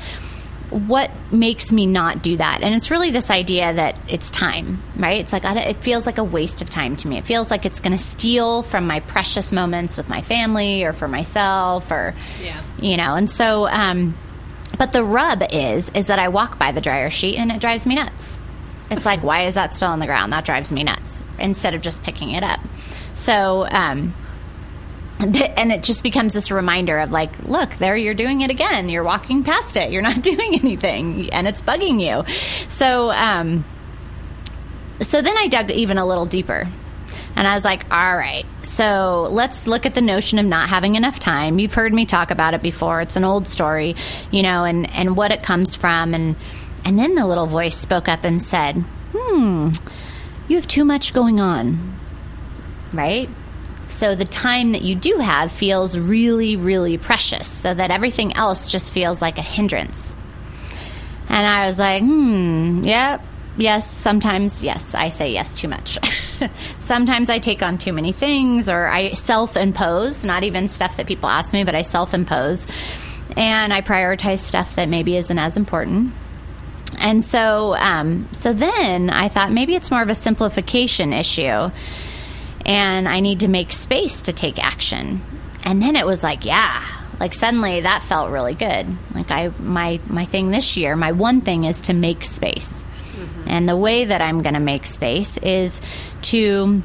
what 0.70 1.12
makes 1.31 1.70
me 1.70 1.87
not 1.87 2.25
do 2.25 2.37
that 2.37 2.61
and 2.61 2.75
it's 2.75 2.91
really 2.91 3.12
this 3.12 3.31
idea 3.31 3.73
that 3.73 3.97
it's 4.08 4.32
time 4.32 4.82
right 4.97 5.20
it's 5.20 5.32
like 5.32 5.44
I, 5.44 5.56
it 5.61 5.76
feels 5.76 6.06
like 6.06 6.19
a 6.19 6.25
waste 6.25 6.61
of 6.61 6.69
time 6.69 6.97
to 6.97 7.08
me 7.08 7.19
it 7.19 7.25
feels 7.25 7.53
like 7.53 7.64
it's 7.64 7.79
going 7.79 7.97
to 7.97 8.03
steal 8.03 8.62
from 8.64 8.85
my 8.85 8.99
precious 8.99 9.53
moments 9.53 9.97
with 9.97 10.08
my 10.08 10.23
family 10.23 10.82
or 10.82 10.93
for 10.93 11.06
myself 11.06 11.88
or 11.93 12.17
Yeah. 12.43 12.61
you 12.81 12.97
know 12.97 13.14
and 13.14 13.31
so 13.31 13.69
um 13.69 14.17
but 14.76 14.93
the 14.93 15.05
rub 15.05 15.44
is 15.53 15.88
is 15.91 16.08
that 16.08 16.19
i 16.19 16.26
walk 16.26 16.58
by 16.58 16.73
the 16.73 16.81
dryer 16.81 17.11
sheet 17.11 17.37
and 17.37 17.53
it 17.53 17.61
drives 17.61 17.87
me 17.87 17.94
nuts 17.94 18.37
it's 18.90 19.06
like 19.06 19.22
why 19.22 19.44
is 19.46 19.54
that 19.54 19.74
still 19.74 19.88
on 19.88 19.98
the 19.98 20.06
ground 20.06 20.32
that 20.32 20.44
drives 20.44 20.72
me 20.72 20.84
nuts 20.84 21.22
instead 21.38 21.74
of 21.74 21.80
just 21.80 22.02
picking 22.02 22.30
it 22.30 22.42
up 22.42 22.60
so 23.14 23.66
um 23.70 24.14
and 25.18 25.72
it 25.72 25.82
just 25.82 26.02
becomes 26.02 26.34
this 26.34 26.50
reminder 26.50 26.98
of 26.98 27.10
like 27.10 27.38
look 27.44 27.74
there 27.76 27.96
you're 27.96 28.14
doing 28.14 28.42
it 28.42 28.50
again 28.50 28.88
you're 28.88 29.04
walking 29.04 29.42
past 29.42 29.76
it 29.76 29.90
you're 29.90 30.02
not 30.02 30.22
doing 30.22 30.54
anything 30.54 31.30
and 31.32 31.46
it's 31.46 31.62
bugging 31.62 32.00
you 32.00 32.24
so 32.68 33.10
um 33.12 33.64
so 35.00 35.22
then 35.22 35.36
i 35.38 35.46
dug 35.46 35.70
even 35.70 35.98
a 35.98 36.06
little 36.06 36.26
deeper 36.26 36.68
and 37.36 37.46
I 37.46 37.54
was 37.54 37.64
like, 37.64 37.84
all 37.92 38.16
right, 38.16 38.46
so 38.62 39.28
let's 39.30 39.66
look 39.66 39.84
at 39.84 39.94
the 39.94 40.00
notion 40.00 40.38
of 40.38 40.46
not 40.46 40.70
having 40.70 40.96
enough 40.96 41.18
time. 41.18 41.58
You've 41.58 41.74
heard 41.74 41.92
me 41.92 42.06
talk 42.06 42.30
about 42.30 42.54
it 42.54 42.62
before. 42.62 43.02
It's 43.02 43.14
an 43.14 43.24
old 43.24 43.46
story, 43.46 43.94
you 44.30 44.42
know, 44.42 44.64
and, 44.64 44.90
and 44.90 45.16
what 45.16 45.30
it 45.30 45.42
comes 45.42 45.74
from. 45.74 46.14
And, 46.14 46.34
and 46.86 46.96
then 46.96 47.16
the 47.16 47.26
little 47.26 47.46
voice 47.46 47.74
spoke 47.74 48.08
up 48.08 48.22
and 48.22 48.40
said, 48.40 48.84
hmm, 49.12 49.70
you 50.46 50.54
have 50.54 50.68
too 50.68 50.84
much 50.84 51.12
going 51.12 51.40
on, 51.40 51.98
right? 52.92 53.28
So 53.88 54.14
the 54.14 54.24
time 54.24 54.70
that 54.70 54.82
you 54.82 54.94
do 54.94 55.18
have 55.18 55.50
feels 55.50 55.98
really, 55.98 56.54
really 56.54 56.96
precious, 56.96 57.48
so 57.48 57.74
that 57.74 57.90
everything 57.90 58.36
else 58.36 58.70
just 58.70 58.92
feels 58.92 59.20
like 59.20 59.36
a 59.36 59.42
hindrance. 59.42 60.14
And 61.28 61.44
I 61.44 61.66
was 61.66 61.76
like, 61.76 62.04
hmm, 62.04 62.84
yep, 62.84 63.20
yes, 63.56 63.90
sometimes, 63.90 64.62
yes, 64.62 64.94
I 64.94 65.08
say 65.08 65.32
yes 65.32 65.54
too 65.54 65.66
much. 65.66 65.98
sometimes 66.78 67.28
I 67.28 67.40
take 67.40 67.64
on 67.64 67.78
too 67.78 67.92
many 67.92 68.12
things, 68.12 68.70
or 68.70 68.86
I 68.86 69.14
self 69.14 69.56
impose, 69.56 70.24
not 70.24 70.44
even 70.44 70.68
stuff 70.68 70.98
that 70.98 71.08
people 71.08 71.28
ask 71.28 71.52
me, 71.52 71.64
but 71.64 71.74
I 71.74 71.82
self 71.82 72.14
impose. 72.14 72.68
And 73.36 73.72
I 73.72 73.80
prioritize 73.80 74.38
stuff 74.38 74.76
that 74.76 74.88
maybe 74.88 75.16
isn't 75.16 75.36
as 75.36 75.56
important. 75.56 76.14
And 76.98 77.22
so, 77.22 77.74
um, 77.76 78.28
so 78.32 78.52
then 78.52 79.10
I 79.10 79.28
thought 79.28 79.52
maybe 79.52 79.74
it's 79.74 79.90
more 79.90 80.02
of 80.02 80.08
a 80.08 80.14
simplification 80.14 81.12
issue, 81.12 81.70
and 82.64 83.08
I 83.08 83.20
need 83.20 83.40
to 83.40 83.48
make 83.48 83.72
space 83.72 84.22
to 84.22 84.32
take 84.32 84.58
action. 84.58 85.22
And 85.64 85.82
then 85.82 85.96
it 85.96 86.06
was 86.06 86.22
like, 86.22 86.44
yeah, 86.44 86.84
like 87.20 87.34
suddenly 87.34 87.80
that 87.80 88.02
felt 88.04 88.30
really 88.30 88.54
good. 88.54 88.86
Like 89.14 89.30
I, 89.30 89.48
my 89.58 90.00
my 90.06 90.24
thing 90.24 90.50
this 90.50 90.76
year, 90.76 90.96
my 90.96 91.12
one 91.12 91.40
thing 91.40 91.64
is 91.64 91.80
to 91.82 91.92
make 91.92 92.24
space, 92.24 92.84
and 93.46 93.68
the 93.68 93.76
way 93.76 94.04
that 94.04 94.22
I'm 94.22 94.42
going 94.42 94.54
to 94.54 94.60
make 94.60 94.86
space 94.86 95.36
is 95.38 95.80
to, 96.22 96.82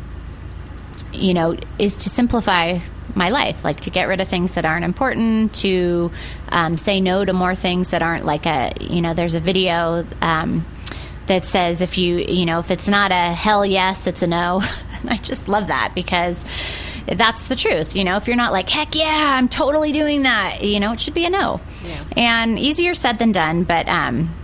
you 1.13 1.33
know, 1.33 1.57
is 1.79 1.97
to 1.99 2.09
simplify 2.09 2.79
my 3.15 3.29
life, 3.29 3.63
like 3.63 3.81
to 3.81 3.89
get 3.89 4.07
rid 4.07 4.21
of 4.21 4.27
things 4.27 4.53
that 4.53 4.65
aren't 4.65 4.85
important, 4.85 5.53
to 5.55 6.11
um, 6.49 6.77
say 6.77 7.01
no 7.01 7.23
to 7.25 7.33
more 7.33 7.55
things 7.55 7.89
that 7.89 8.01
aren't 8.01 8.25
like 8.25 8.45
a, 8.45 8.73
you 8.79 9.01
know, 9.01 9.13
there's 9.13 9.35
a 9.35 9.39
video 9.39 10.05
um, 10.21 10.65
that 11.27 11.45
says 11.45 11.81
if 11.81 11.97
you, 11.97 12.17
you 12.17 12.45
know, 12.45 12.59
if 12.59 12.71
it's 12.71 12.87
not 12.87 13.11
a 13.11 13.33
hell 13.33 13.65
yes, 13.65 14.07
it's 14.07 14.21
a 14.23 14.27
no. 14.27 14.61
and 14.99 15.09
I 15.09 15.17
just 15.17 15.47
love 15.47 15.67
that 15.67 15.93
because 15.95 16.43
that's 17.07 17.47
the 17.47 17.55
truth. 17.55 17.95
You 17.95 18.03
know, 18.03 18.17
if 18.17 18.27
you're 18.27 18.35
not 18.35 18.51
like, 18.51 18.69
heck 18.69 18.95
yeah, 18.95 19.35
I'm 19.35 19.49
totally 19.49 19.91
doing 19.91 20.23
that, 20.23 20.63
you 20.63 20.79
know, 20.79 20.93
it 20.93 20.99
should 20.99 21.13
be 21.13 21.25
a 21.25 21.29
no. 21.29 21.61
Yeah. 21.83 22.03
And 22.15 22.59
easier 22.59 22.93
said 22.93 23.19
than 23.19 23.31
done, 23.31 23.63
but, 23.63 23.87
um, 23.87 24.35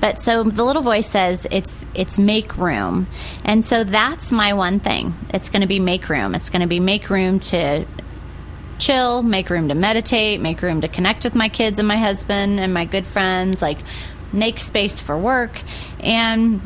but 0.00 0.20
so 0.20 0.44
the 0.44 0.64
little 0.64 0.82
voice 0.82 1.06
says 1.06 1.46
it's 1.50 1.86
it's 1.94 2.18
make 2.18 2.56
room. 2.56 3.06
And 3.44 3.64
so 3.64 3.84
that's 3.84 4.32
my 4.32 4.52
one 4.52 4.80
thing. 4.80 5.14
It's 5.34 5.48
going 5.48 5.62
to 5.62 5.68
be 5.68 5.80
make 5.80 6.08
room. 6.08 6.34
It's 6.34 6.50
going 6.50 6.62
to 6.62 6.68
be 6.68 6.80
make 6.80 7.10
room 7.10 7.40
to 7.40 7.86
chill, 8.78 9.22
make 9.22 9.50
room 9.50 9.68
to 9.68 9.74
meditate, 9.74 10.40
make 10.40 10.62
room 10.62 10.80
to 10.80 10.88
connect 10.88 11.24
with 11.24 11.34
my 11.34 11.48
kids 11.48 11.78
and 11.78 11.88
my 11.88 11.96
husband 11.96 12.60
and 12.60 12.72
my 12.72 12.84
good 12.84 13.06
friends, 13.06 13.60
like 13.60 13.78
make 14.32 14.60
space 14.60 15.00
for 15.00 15.18
work. 15.18 15.62
And 16.00 16.60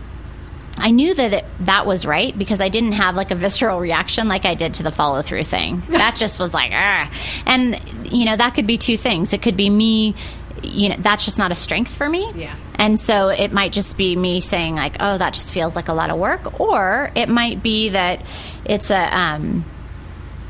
I 0.77 0.91
knew 0.91 1.15
that 1.15 1.33
it, 1.33 1.45
that 1.61 1.87
was 1.87 2.07
right 2.07 2.37
because 2.37 2.61
I 2.61 2.69
didn't 2.69 2.93
have 2.93 3.15
like 3.15 3.31
a 3.31 3.35
visceral 3.35 3.79
reaction 3.79 4.29
like 4.29 4.45
I 4.45 4.55
did 4.55 4.75
to 4.75 4.83
the 4.83 4.91
follow 4.91 5.23
through 5.23 5.45
thing. 5.45 5.83
That 6.03 6.17
just 6.17 6.39
was 6.39 6.53
like, 6.53 6.73
ah. 6.75 7.11
And, 7.47 7.81
you 8.11 8.25
know, 8.25 8.37
that 8.37 8.55
could 8.55 8.67
be 8.67 8.77
two 8.77 8.97
things. 8.97 9.33
It 9.33 9.41
could 9.43 9.57
be 9.57 9.71
me, 9.71 10.15
you 10.63 10.89
know, 10.89 10.97
that's 10.99 11.25
just 11.25 11.39
not 11.39 11.53
a 11.53 11.55
strength 11.55 11.95
for 11.95 12.09
me. 12.09 12.33
Yeah. 12.35 12.55
And 12.75 12.99
so 12.99 13.29
it 13.29 13.53
might 13.53 13.73
just 13.73 13.97
be 13.97 14.17
me 14.17 14.41
saying, 14.41 14.77
like, 14.77 14.97
oh, 14.99 15.19
that 15.19 15.35
just 15.35 15.53
feels 15.53 15.77
like 15.77 15.89
a 15.89 15.93
lot 15.93 16.11
of 16.11 16.19
work. 16.19 16.61
Or 16.61 17.11
it 17.15 17.29
might 17.29 17.63
be 17.63 17.91
that 17.91 18.25
it's 18.65 18.91
a, 18.91 19.17
um, 19.17 19.65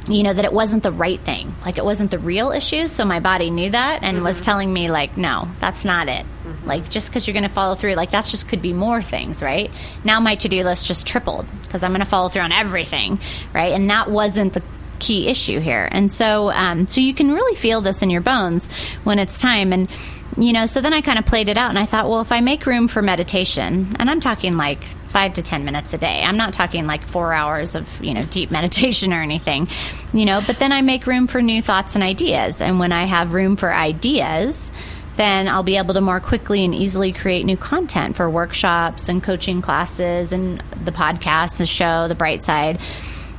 you 0.09 0.23
know 0.23 0.33
that 0.33 0.45
it 0.45 0.53
wasn't 0.53 0.83
the 0.83 0.91
right 0.91 1.21
thing. 1.21 1.55
Like 1.65 1.79
it 1.79 1.85
wasn't 1.85 2.11
the 2.11 2.19
real 2.19 2.51
issue 2.51 2.89
so 2.89 3.05
my 3.05 3.21
body 3.21 3.51
knew 3.51 3.71
that 3.71 4.03
and 4.03 4.23
was 4.23 4.41
telling 4.41 4.73
me 4.73 4.91
like 4.91 5.17
no 5.17 5.49
that's 5.61 5.85
not 5.85 6.09
it. 6.09 6.27
Like 6.65 6.89
just 6.89 7.09
because 7.09 7.27
you're 7.27 7.35
going 7.35 7.45
to 7.45 7.49
follow 7.49 7.75
through 7.75 7.95
like 7.95 8.11
that's 8.11 8.31
just 8.31 8.49
could 8.49 8.63
be 8.63 8.73
more 8.73 9.01
things 9.03 9.43
right? 9.43 9.71
Now 10.05 10.21
my 10.21 10.35
to-do 10.35 10.65
list 10.65 10.87
just 10.87 11.07
tripled 11.07 11.47
because 11.63 11.83
i'm 11.83 11.93
going 11.93 12.01
to 12.01 12.07
follow 12.07 12.29
through 12.29 12.43
on 12.43 12.53
everything 12.53 13.21
right? 13.53 13.73
And 13.73 13.91
that 13.91 14.11
wasn't 14.11 14.55
the 14.55 14.63
key 14.99 15.29
issue 15.29 15.61
here. 15.61 15.89
And 15.91 16.13
so 16.13 16.51
um, 16.51 16.87
so 16.87 17.01
you 17.01 17.15
can 17.15 17.33
really 17.33 17.57
feel 17.57 17.81
this 17.81 18.03
in 18.03 18.11
your 18.11 18.21
bones 18.21 18.69
when 19.05 19.19
it's 19.19 19.39
time. 19.41 19.73
And 19.73 19.89
you 20.37 20.53
know 20.53 20.67
so 20.67 20.81
then 20.81 20.93
i 20.93 21.01
kind 21.01 21.19
of 21.19 21.27
played 21.27 21.49
it 21.49 21.57
out 21.57 21.71
and 21.71 21.79
i 21.79 21.85
thought 21.85 22.09
well 22.09 22.21
if 22.21 22.33
i 22.33 22.41
make 22.41 22.65
room 22.67 22.89
for 22.89 23.03
meditation 23.03 23.95
and 23.99 24.11
i'm 24.11 24.21
talking 24.21 24.57
like 24.57 24.85
five 25.09 25.35
to 25.35 25.43
ten 25.43 25.65
minutes 25.65 25.93
a 25.93 25.99
day 25.99 26.23
i'm 26.23 26.37
not 26.37 26.53
talking 26.55 26.87
like 26.87 27.07
four 27.07 27.33
hours 27.33 27.75
of 27.75 28.03
you 28.03 28.15
know 28.15 28.25
deep 28.25 28.51
meditation 28.59 29.13
or 29.13 29.21
anything 29.21 29.69
you 30.13 30.25
know 30.25 30.41
but 30.47 30.59
then 30.59 30.73
i 30.73 30.81
make 30.81 31.07
room 31.07 31.27
for 31.27 31.43
new 31.43 31.61
thoughts 31.61 31.95
and 31.95 32.03
ideas 32.03 32.63
and 32.63 32.79
when 32.79 32.93
i 32.93 33.05
have 33.05 33.33
room 33.33 33.57
for 33.57 33.73
ideas 33.73 34.73
then 35.17 35.47
I'll 35.47 35.63
be 35.63 35.77
able 35.77 35.93
to 35.95 36.01
more 36.01 36.21
quickly 36.21 36.65
and 36.65 36.75
easily 36.75 37.13
create 37.13 37.45
new 37.45 37.57
content 37.57 38.17
for 38.17 38.31
workshops 38.31 39.11
and 39.11 39.23
coaching 39.23 39.61
classes 39.61 40.33
and 40.33 40.63
the 40.85 40.91
podcast, 40.91 41.59
the 41.59 41.67
show, 41.67 42.09
the 42.09 42.15
bright 42.15 42.43
side. 42.43 42.81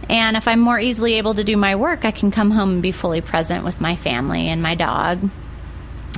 And 0.10 0.38
if 0.38 0.48
I'm 0.48 0.60
more 0.60 0.80
easily 0.80 1.14
able 1.14 1.34
to 1.34 1.44
do 1.44 1.58
my 1.58 1.76
work, 1.76 2.06
I 2.06 2.12
can 2.12 2.30
come 2.30 2.52
home 2.52 2.74
and 2.74 2.82
be 2.84 2.92
fully 2.92 3.22
present 3.22 3.64
with 3.64 3.82
my 3.82 3.96
family 3.96 4.50
and 4.50 4.62
my 4.62 4.76
dog. 4.76 5.30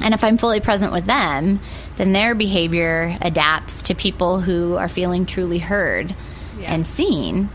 And 0.02 0.14
if 0.14 0.24
I'm 0.24 0.38
fully 0.38 0.60
present 0.60 0.92
with 0.92 1.06
them, 1.06 1.60
then 1.96 2.12
their 2.12 2.36
behavior 2.36 3.18
adapts 3.22 3.84
to 3.84 3.96
people 3.96 4.42
who 4.42 4.75
are 4.75 4.90
feeling 4.90 5.25
truly 5.25 5.60
heard 5.60 6.14
Yeah. 6.60 6.74
and 6.74 6.86
seen, 6.86 7.50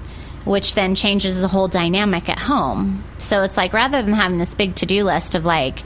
which 0.45 0.75
then 0.75 0.95
changes 0.95 1.39
the 1.41 1.49
whole 1.49 1.69
dynamic 1.69 2.29
at 2.29 2.39
home. 2.39 3.05
So 3.19 3.43
it's 3.43 3.57
like 3.57 3.73
rather 3.73 4.03
than 4.03 4.15
having 4.15 4.39
this 4.39 4.55
big 4.55 4.75
to 4.77 4.87
do 4.87 5.05
list 5.05 5.35
of 5.35 5.45
like, 5.45 5.83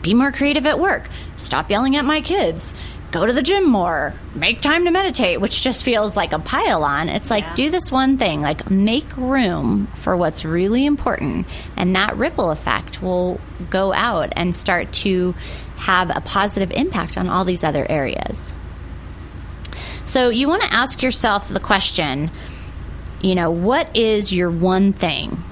be 0.00 0.14
more 0.14 0.32
creative 0.32 0.64
at 0.66 0.78
work, 0.78 1.08
stop 1.36 1.70
yelling 1.70 1.96
at 1.96 2.04
my 2.04 2.20
kids, 2.20 2.74
go 3.10 3.24
to 3.24 3.32
the 3.32 3.42
gym 3.42 3.64
more, 3.64 4.14
make 4.34 4.60
time 4.60 4.84
to 4.84 4.90
meditate, 4.90 5.40
which 5.40 5.62
just 5.62 5.82
feels 5.82 6.16
like 6.16 6.32
a 6.32 6.38
pile 6.38 6.84
on. 6.84 7.08
It's 7.08 7.30
like, 7.30 7.44
Yeah. 7.44 7.54
do 7.54 7.70
this 7.70 7.90
one 7.90 8.18
thing, 8.18 8.42
like 8.42 8.70
make 8.70 9.16
room 9.16 9.88
for 10.02 10.16
what's 10.16 10.44
really 10.44 10.84
important. 10.84 11.46
And 11.76 11.96
that 11.96 12.16
ripple 12.16 12.50
effect 12.50 13.02
will 13.02 13.40
go 13.70 13.92
out 13.94 14.32
and 14.36 14.54
start 14.54 14.92
to 15.04 15.34
have 15.76 16.10
a 16.14 16.20
positive 16.20 16.70
impact 16.72 17.16
on 17.16 17.28
all 17.28 17.44
these 17.44 17.64
other 17.64 17.86
areas. 17.90 18.52
So 20.04 20.28
you 20.28 20.48
want 20.48 20.62
to 20.62 20.72
ask 20.72 21.02
yourself 21.02 21.48
the 21.48 21.60
question, 21.60 22.30
you 23.20 23.34
know, 23.34 23.50
what 23.50 23.94
is 23.96 24.32
your 24.32 24.50
one 24.50 24.92
thing? 24.92 25.42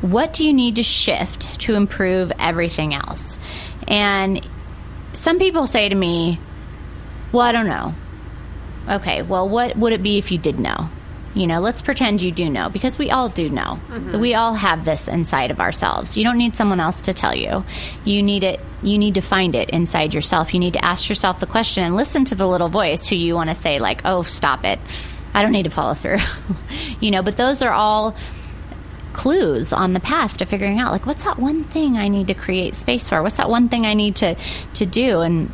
What 0.00 0.32
do 0.32 0.44
you 0.46 0.52
need 0.52 0.76
to 0.76 0.82
shift 0.82 1.60
to 1.60 1.74
improve 1.74 2.32
everything 2.38 2.94
else? 2.94 3.38
And 3.86 4.46
some 5.12 5.38
people 5.38 5.66
say 5.66 5.88
to 5.88 5.94
me, 5.94 6.40
well, 7.32 7.42
I 7.42 7.52
don't 7.52 7.66
know. 7.66 7.94
Okay, 8.88 9.22
well, 9.22 9.48
what 9.48 9.76
would 9.76 9.92
it 9.92 10.02
be 10.02 10.18
if 10.18 10.32
you 10.32 10.38
did 10.38 10.58
know? 10.58 10.90
You 11.34 11.46
know, 11.46 11.60
let's 11.60 11.80
pretend 11.80 12.22
you 12.22 12.32
do 12.32 12.50
know 12.50 12.68
because 12.68 12.98
we 12.98 13.10
all 13.10 13.28
do 13.28 13.48
know. 13.48 13.78
Mm-hmm. 13.88 14.18
We 14.18 14.34
all 14.34 14.54
have 14.54 14.84
this 14.84 15.06
inside 15.06 15.52
of 15.52 15.60
ourselves. 15.60 16.16
You 16.16 16.24
don't 16.24 16.38
need 16.38 16.56
someone 16.56 16.80
else 16.80 17.02
to 17.02 17.12
tell 17.12 17.36
you. 17.36 17.64
You 18.04 18.20
need 18.22 18.42
it 18.42 18.60
you 18.82 18.98
need 18.98 19.14
to 19.14 19.20
find 19.20 19.54
it 19.54 19.70
inside 19.70 20.14
yourself. 20.14 20.54
You 20.54 20.60
need 20.60 20.72
to 20.72 20.84
ask 20.84 21.08
yourself 21.08 21.38
the 21.38 21.46
question 21.46 21.84
and 21.84 21.96
listen 21.96 22.24
to 22.26 22.34
the 22.34 22.48
little 22.48 22.68
voice 22.68 23.06
who 23.06 23.14
you 23.14 23.34
want 23.34 23.50
to 23.50 23.54
say 23.54 23.78
like, 23.78 24.00
"Oh, 24.04 24.22
stop 24.22 24.64
it. 24.64 24.80
I 25.34 25.42
don't 25.42 25.52
need 25.52 25.64
to 25.64 25.70
follow 25.70 25.94
through." 25.94 26.18
you 27.00 27.10
know, 27.10 27.22
but 27.22 27.36
those 27.36 27.62
are 27.62 27.72
all 27.72 28.16
clues 29.12 29.72
on 29.72 29.92
the 29.92 30.00
path 30.00 30.38
to 30.38 30.46
figuring 30.46 30.78
out 30.78 30.92
like 30.92 31.04
what's 31.04 31.24
that 31.24 31.36
one 31.38 31.64
thing 31.64 31.96
I 31.96 32.08
need 32.08 32.26
to 32.28 32.34
create 32.34 32.74
space 32.74 33.08
for? 33.08 33.22
What's 33.22 33.36
that 33.36 33.50
one 33.50 33.68
thing 33.68 33.86
I 33.86 33.94
need 33.94 34.16
to 34.16 34.34
to 34.74 34.86
do 34.86 35.20
and 35.20 35.52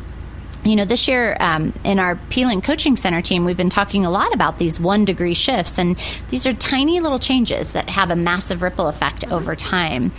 you 0.69 0.75
know, 0.75 0.85
this 0.85 1.07
year 1.07 1.37
um, 1.39 1.73
in 1.83 1.99
our 1.99 2.15
Plink 2.15 2.63
Coaching 2.63 2.97
Center 2.97 3.21
team, 3.21 3.45
we've 3.45 3.57
been 3.57 3.69
talking 3.69 4.05
a 4.05 4.09
lot 4.09 4.33
about 4.33 4.59
these 4.59 4.79
one 4.79 5.05
degree 5.05 5.33
shifts, 5.33 5.77
and 5.77 5.97
these 6.29 6.45
are 6.45 6.53
tiny 6.53 6.99
little 6.99 7.19
changes 7.19 7.73
that 7.73 7.89
have 7.89 8.11
a 8.11 8.15
massive 8.15 8.61
ripple 8.61 8.87
effect 8.87 9.23
over 9.31 9.55
time, 9.55 10.11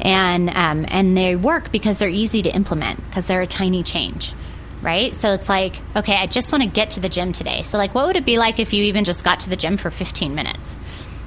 and 0.00 0.50
um, 0.50 0.84
and 0.88 1.16
they 1.16 1.36
work 1.36 1.72
because 1.72 1.98
they're 1.98 2.08
easy 2.08 2.42
to 2.42 2.50
implement 2.50 3.04
because 3.08 3.26
they're 3.26 3.42
a 3.42 3.46
tiny 3.46 3.82
change, 3.82 4.34
right? 4.82 5.16
So 5.16 5.32
it's 5.32 5.48
like, 5.48 5.80
okay, 5.94 6.16
I 6.16 6.26
just 6.26 6.52
want 6.52 6.62
to 6.62 6.68
get 6.68 6.90
to 6.92 7.00
the 7.00 7.08
gym 7.08 7.32
today. 7.32 7.62
So 7.62 7.78
like, 7.78 7.94
what 7.94 8.06
would 8.06 8.16
it 8.16 8.24
be 8.24 8.38
like 8.38 8.58
if 8.58 8.72
you 8.72 8.84
even 8.84 9.04
just 9.04 9.24
got 9.24 9.40
to 9.40 9.50
the 9.50 9.56
gym 9.56 9.76
for 9.76 9.90
15 9.90 10.34
minutes, 10.34 10.78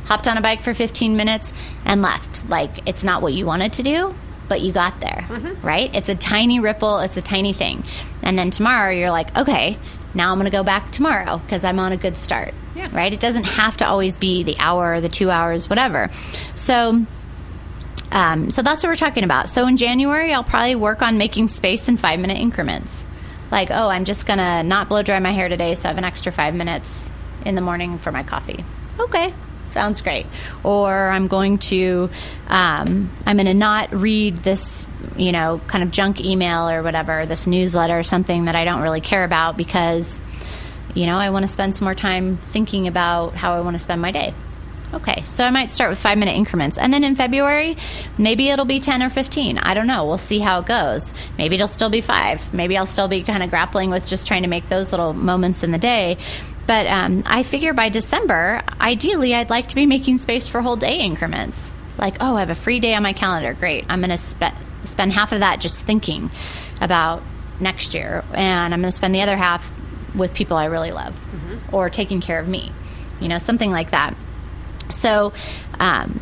hopped 0.06 0.28
on 0.28 0.38
a 0.38 0.42
bike 0.42 0.64
for 0.64 0.74
15 0.74 1.16
minutes, 1.18 1.54
and 1.86 2.02
left? 2.02 2.48
Like, 2.50 2.88
it's 2.88 3.04
not 3.04 3.22
what 3.22 3.34
you 3.34 3.46
wanted 3.46 3.74
to 3.74 3.84
do, 3.84 4.16
but 4.50 4.62
you 4.62 4.74
got 4.74 5.00
there, 5.00 5.26
right? 5.62 5.94
It's 5.96 6.10
a 6.10 6.16
tiny 6.16 6.60
ripple, 6.60 7.00
it's 7.00 7.16
a 7.16 7.22
tiny 7.22 7.54
thing. 7.54 7.84
And 8.24 8.38
then 8.38 8.50
tomorrow 8.52 8.92
you're 8.92 9.12
like, 9.12 9.36
okay, 9.38 9.78
now 10.14 10.32
I'm 10.32 10.38
going 10.40 10.52
to 10.52 10.58
go 10.58 10.64
back 10.64 10.92
tomorrow 10.92 11.38
because 11.38 11.64
I'm 11.64 11.80
on 11.80 11.92
a 11.92 11.98
good 11.98 12.18
start, 12.18 12.54
Yeah. 12.76 12.90
right? 12.92 13.14
It 13.14 13.20
doesn't 13.20 13.44
have 13.46 13.78
to 13.78 13.88
always 13.88 14.18
be 14.18 14.44
the 14.44 14.58
hour 14.60 14.96
or 14.96 15.02
the 15.02 15.08
two 15.10 15.30
hours, 15.30 15.70
whatever. 15.70 16.10
So, 16.56 17.06
um, 18.12 18.50
so 18.50 18.62
that's 18.64 18.82
what 18.84 18.90
we're 18.90 18.96
talking 18.96 19.24
about. 19.24 19.50
So 19.50 19.68
in 19.68 19.78
January, 19.78 20.34
I'll 20.34 20.44
probably 20.44 20.76
work 20.76 21.02
on 21.04 21.18
making 21.18 21.48
space 21.50 21.88
in 21.88 21.98
five 21.98 22.20
minute 22.20 22.38
increments. 22.40 23.06
Like, 23.52 23.70
oh, 23.72 23.90
I'm 23.90 24.06
just 24.06 24.26
going 24.26 24.40
to 24.40 24.64
not 24.64 24.90
blow 24.90 25.04
dry 25.04 25.20
my 25.20 25.32
hair 25.32 25.48
today, 25.50 25.76
so 25.76 25.88
I 25.88 25.92
have 25.92 25.98
an 25.98 26.04
extra 26.04 26.32
five 26.32 26.54
minutes 26.56 27.12
in 27.46 27.56
the 27.56 27.62
morning 27.62 27.98
for 28.00 28.12
my 28.12 28.24
coffee. 28.24 28.66
Okay, 29.00 29.34
sounds 29.72 30.02
great. 30.02 30.26
Or 30.64 31.10
I'm 31.10 31.28
going 31.28 31.58
to, 31.60 32.10
um, 32.48 33.12
I'm 33.26 33.38
going 33.38 33.46
to 33.46 33.54
not 33.54 33.94
read 33.94 34.38
this, 34.38 34.86
you 35.18 35.32
know, 35.32 35.62
kind 35.68 35.84
of 35.84 35.92
junk 35.92 36.22
email 36.22 36.70
or 36.70 36.84
whatever, 36.84 37.26
this 37.26 37.48
newsletter 37.48 37.98
or 37.98 38.04
something 38.04 38.46
that 38.46 38.56
I 38.56 38.66
don't 38.66 38.82
really 38.82 39.02
care 39.02 39.24
about 39.24 39.58
because, 39.58 40.20
you 40.94 41.06
know, 41.06 41.18
I 41.18 41.30
want 41.30 41.44
to 41.44 41.48
spend 41.48 41.76
some 41.76 41.86
more 41.86 41.96
time 41.96 42.38
thinking 42.38 42.88
about 42.88 43.36
how 43.36 43.54
I 43.54 43.62
want 43.62 43.76
to 43.76 43.80
spend 43.80 44.02
my 44.02 44.12
day. 44.12 44.34
Okay, 44.92 45.22
so 45.24 45.44
I 45.44 45.52
might 45.52 45.72
start 45.72 45.92
with 45.92 46.00
five 46.00 46.18
minute 46.18 46.36
increments. 46.36 46.80
And 46.80 46.92
then 46.92 47.04
in 47.04 47.16
February, 47.16 47.78
maybe 48.18 48.50
it'll 48.50 48.66
be 48.66 48.80
10 48.80 49.04
or 49.04 49.12
15. 49.12 49.60
I 49.60 49.76
don't 49.76 49.86
know. 49.86 50.04
We'll 50.06 50.18
see 50.18 50.40
how 50.40 50.62
it 50.62 50.66
goes. 50.66 51.14
Maybe 51.38 51.56
it'll 51.56 51.68
still 51.68 51.92
be 51.92 52.02
five. 52.02 52.54
Maybe 52.56 52.76
I'll 52.76 52.88
still 52.88 53.08
be 53.08 53.22
kind 53.22 53.44
of 53.44 53.52
grappling 53.52 53.92
with 53.92 54.08
just 54.08 54.26
trying 54.26 54.42
to 54.42 54.48
make 54.48 54.68
those 54.68 54.92
little 54.92 55.14
moments 55.14 55.62
in 55.62 55.72
the 55.72 55.78
day. 55.78 56.18
But 56.70 56.86
um, 56.86 57.24
I 57.26 57.42
figure 57.42 57.74
by 57.74 57.90
December, 57.90 58.62
ideally, 58.80 59.34
I'd 59.34 59.50
like 59.50 59.70
to 59.70 59.76
be 59.76 59.88
making 59.88 60.20
space 60.20 60.48
for 60.48 60.62
whole 60.62 60.76
day 60.76 61.00
increments. 61.00 61.72
Like, 61.98 62.18
oh, 62.20 62.36
I 62.36 62.42
have 62.42 62.52
a 62.52 62.56
free 62.56 62.80
day 62.80 62.94
on 62.94 63.02
my 63.02 63.12
calendar. 63.12 63.56
Great. 63.56 63.86
I'm 63.90 64.02
going 64.02 64.12
to 64.12 64.20
spe- 64.20 64.54
spend 64.84 65.12
half 65.14 65.32
of 65.32 65.40
that 65.40 65.62
just 65.62 65.84
thinking 65.84 66.30
about 66.80 67.24
next 67.60 67.96
year. 67.96 68.24
And 68.36 68.72
I'm 68.72 68.82
going 68.82 68.92
to 68.92 68.96
spend 68.96 69.16
the 69.16 69.22
other 69.24 69.36
half 69.36 69.68
with 70.14 70.36
people 70.36 70.58
I 70.58 70.66
really 70.66 70.92
love 70.92 71.16
or 71.74 71.90
taking 71.90 72.22
care 72.22 72.40
of 72.40 72.48
me. 72.48 72.72
You 73.20 73.30
know, 73.30 73.40
something 73.40 73.72
like 73.72 73.90
that. 73.90 74.16
So, 74.92 75.34
um, 75.80 76.22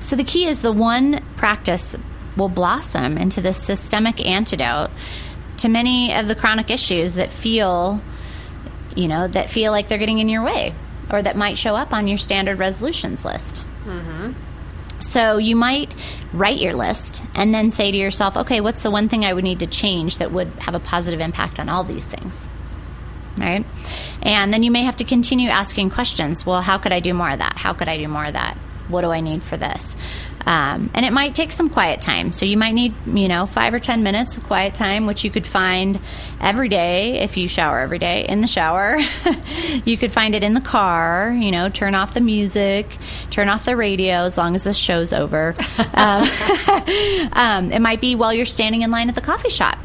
so 0.00 0.16
the 0.16 0.24
key 0.24 0.46
is 0.46 0.62
the 0.62 0.72
one 0.72 1.24
practice 1.36 1.94
will 2.36 2.48
blossom 2.48 3.16
into 3.16 3.40
this 3.40 3.56
systemic 3.56 4.20
antidote 4.26 4.90
to 5.58 5.68
many 5.68 6.12
of 6.12 6.26
the 6.26 6.34
chronic 6.34 6.70
issues 6.70 7.14
that 7.14 7.30
feel, 7.30 8.02
you 8.94 9.08
know, 9.08 9.28
that 9.28 9.50
feel 9.50 9.72
like 9.72 9.88
they're 9.88 9.98
getting 9.98 10.18
in 10.18 10.28
your 10.28 10.42
way 10.42 10.74
or 11.10 11.22
that 11.22 11.36
might 11.36 11.58
show 11.58 11.74
up 11.74 11.92
on 11.92 12.06
your 12.06 12.18
standard 12.18 12.58
resolutions 12.58 13.24
list. 13.24 13.62
Mm-hmm. 13.84 14.32
So 15.00 15.36
you 15.36 15.54
might 15.54 15.94
write 16.32 16.58
your 16.58 16.72
list 16.74 17.22
and 17.34 17.54
then 17.54 17.70
say 17.70 17.90
to 17.90 17.96
yourself, 17.96 18.36
okay, 18.36 18.60
what's 18.60 18.82
the 18.82 18.90
one 18.90 19.08
thing 19.08 19.24
I 19.24 19.32
would 19.32 19.44
need 19.44 19.60
to 19.60 19.66
change 19.66 20.18
that 20.18 20.32
would 20.32 20.48
have 20.60 20.74
a 20.74 20.80
positive 20.80 21.20
impact 21.20 21.60
on 21.60 21.68
all 21.68 21.84
these 21.84 22.08
things? 22.08 22.48
right? 23.36 23.64
And 24.22 24.52
then 24.52 24.62
you 24.62 24.70
may 24.70 24.84
have 24.84 24.96
to 24.96 25.04
continue 25.04 25.48
asking 25.48 25.90
questions. 25.90 26.46
Well, 26.46 26.62
how 26.62 26.78
could 26.78 26.92
I 26.92 27.00
do 27.00 27.14
more 27.14 27.30
of 27.30 27.38
that? 27.38 27.56
How 27.56 27.72
could 27.72 27.88
I 27.88 27.98
do 27.98 28.08
more 28.08 28.26
of 28.26 28.34
that? 28.34 28.56
What 28.88 29.02
do 29.02 29.10
I 29.10 29.20
need 29.20 29.42
for 29.42 29.56
this? 29.56 29.96
Um, 30.46 30.90
and 30.92 31.06
it 31.06 31.12
might 31.12 31.34
take 31.34 31.52
some 31.52 31.70
quiet 31.70 32.00
time. 32.02 32.32
So 32.32 32.44
you 32.44 32.56
might 32.56 32.74
need, 32.74 32.94
you 33.06 33.28
know, 33.28 33.46
five 33.46 33.72
or 33.72 33.78
10 33.78 34.02
minutes 34.02 34.36
of 34.36 34.44
quiet 34.44 34.74
time, 34.74 35.06
which 35.06 35.24
you 35.24 35.30
could 35.30 35.46
find 35.46 35.98
every 36.40 36.68
day 36.68 37.20
if 37.20 37.36
you 37.36 37.48
shower 37.48 37.80
every 37.80 37.98
day 37.98 38.26
in 38.28 38.40
the 38.42 38.46
shower. 38.46 38.98
you 39.84 39.96
could 39.96 40.12
find 40.12 40.34
it 40.34 40.44
in 40.44 40.52
the 40.52 40.60
car, 40.60 41.32
you 41.32 41.50
know, 41.50 41.70
turn 41.70 41.94
off 41.94 42.12
the 42.12 42.20
music, 42.20 42.98
turn 43.30 43.48
off 43.48 43.64
the 43.64 43.76
radio 43.76 44.24
as 44.24 44.36
long 44.36 44.54
as 44.54 44.64
this 44.64 44.76
show's 44.76 45.12
over. 45.12 45.54
um, 45.94 46.28
um, 47.32 47.72
it 47.72 47.80
might 47.80 48.00
be 48.00 48.14
while 48.14 48.34
you're 48.34 48.44
standing 48.44 48.82
in 48.82 48.90
line 48.90 49.08
at 49.08 49.14
the 49.14 49.22
coffee 49.22 49.50
shop. 49.50 49.78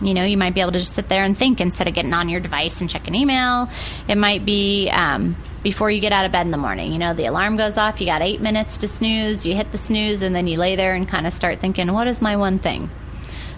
You 0.00 0.12
know, 0.14 0.24
you 0.24 0.36
might 0.36 0.54
be 0.54 0.60
able 0.60 0.72
to 0.72 0.80
just 0.80 0.92
sit 0.92 1.08
there 1.08 1.24
and 1.24 1.36
think 1.36 1.60
instead 1.60 1.88
of 1.88 1.94
getting 1.94 2.12
on 2.12 2.28
your 2.28 2.40
device 2.40 2.80
and 2.80 2.90
check 2.90 3.08
an 3.08 3.14
email. 3.14 3.68
It 4.06 4.16
might 4.16 4.44
be 4.44 4.90
um, 4.90 5.36
before 5.64 5.90
you 5.90 6.00
get 6.00 6.12
out 6.12 6.26
of 6.26 6.30
bed 6.30 6.46
in 6.46 6.52
the 6.52 6.58
morning. 6.58 6.92
You 6.92 6.98
know, 6.98 7.14
the 7.14 7.24
alarm 7.24 7.56
goes 7.56 7.76
off, 7.76 8.00
you 8.00 8.06
got 8.06 8.22
eight 8.22 8.40
minutes 8.40 8.78
to 8.78 8.86
snooze, 8.86 9.44
you 9.44 9.56
hit 9.56 9.72
the 9.72 9.78
snooze, 9.78 10.22
and 10.22 10.36
then 10.36 10.46
you 10.46 10.58
lay 10.58 10.76
there 10.76 10.94
and 10.94 11.08
kind 11.08 11.26
of 11.26 11.32
start 11.32 11.58
thinking, 11.58 11.92
what 11.92 12.06
is 12.06 12.22
my 12.22 12.36
one 12.36 12.60
thing? 12.60 12.90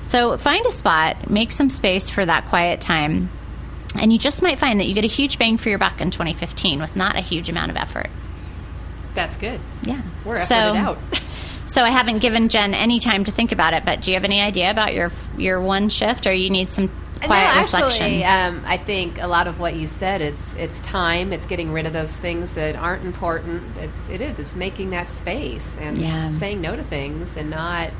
So 0.04 0.38
find 0.38 0.64
a 0.64 0.70
spot, 0.70 1.28
make 1.28 1.50
some 1.52 1.68
space 1.68 2.08
for 2.08 2.24
that 2.24 2.46
quiet 2.46 2.80
time, 2.80 3.28
and 3.96 4.12
you 4.12 4.18
just 4.18 4.40
might 4.40 4.58
find 4.58 4.80
that 4.80 4.86
you 4.86 4.94
get 4.94 5.04
a 5.04 5.08
huge 5.08 5.36
bang 5.36 5.58
for 5.58 5.68
your 5.68 5.78
buck 5.78 6.00
in 6.00 6.10
2015 6.10 6.80
with 6.80 6.94
not 6.94 7.16
a 7.16 7.20
huge 7.20 7.50
amount 7.50 7.72
of 7.72 7.76
effort. 7.76 8.08
That's 9.14 9.36
good. 9.36 9.60
Yeah. 9.82 10.02
We're 10.24 10.38
so, 10.38 10.54
out. 10.54 10.98
So 11.68 11.82
I 11.82 11.90
haven't 11.90 12.20
given 12.20 12.48
Jen 12.48 12.74
any 12.74 13.00
time 13.00 13.24
to 13.24 13.32
think 13.32 13.50
about 13.50 13.74
it, 13.74 13.84
but 13.84 14.00
do 14.00 14.12
you 14.12 14.14
have 14.14 14.22
any 14.22 14.40
idea 14.40 14.70
about 14.70 14.94
your 14.94 15.10
your 15.36 15.60
one 15.60 15.88
shift, 15.88 16.28
or 16.28 16.32
you 16.32 16.48
need 16.48 16.70
some 16.70 16.88
quiet 17.22 17.54
no, 17.54 17.62
reflection? 17.62 18.02
Actually, 18.04 18.24
um, 18.24 18.62
I 18.66 18.76
think 18.76 19.20
a 19.20 19.26
lot 19.26 19.46
of 19.46 19.58
what 19.58 19.74
you 19.74 19.86
said 19.86 20.20
it's 20.20 20.54
it's 20.54 20.80
time. 20.80 21.32
It's 21.32 21.46
getting 21.46 21.72
rid 21.72 21.86
of 21.86 21.92
those 21.92 22.16
things 22.16 22.54
that 22.54 22.76
aren't 22.76 23.04
important. 23.04 23.62
It's 23.78 24.08
it 24.08 24.20
is. 24.20 24.38
It's 24.38 24.54
making 24.54 24.90
that 24.90 25.08
space 25.08 25.76
and 25.80 25.98
Yeah. 25.98 26.30
saying 26.32 26.60
no 26.60 26.76
to 26.76 26.82
things 26.84 27.36
and 27.36 27.50
not. 27.50 27.90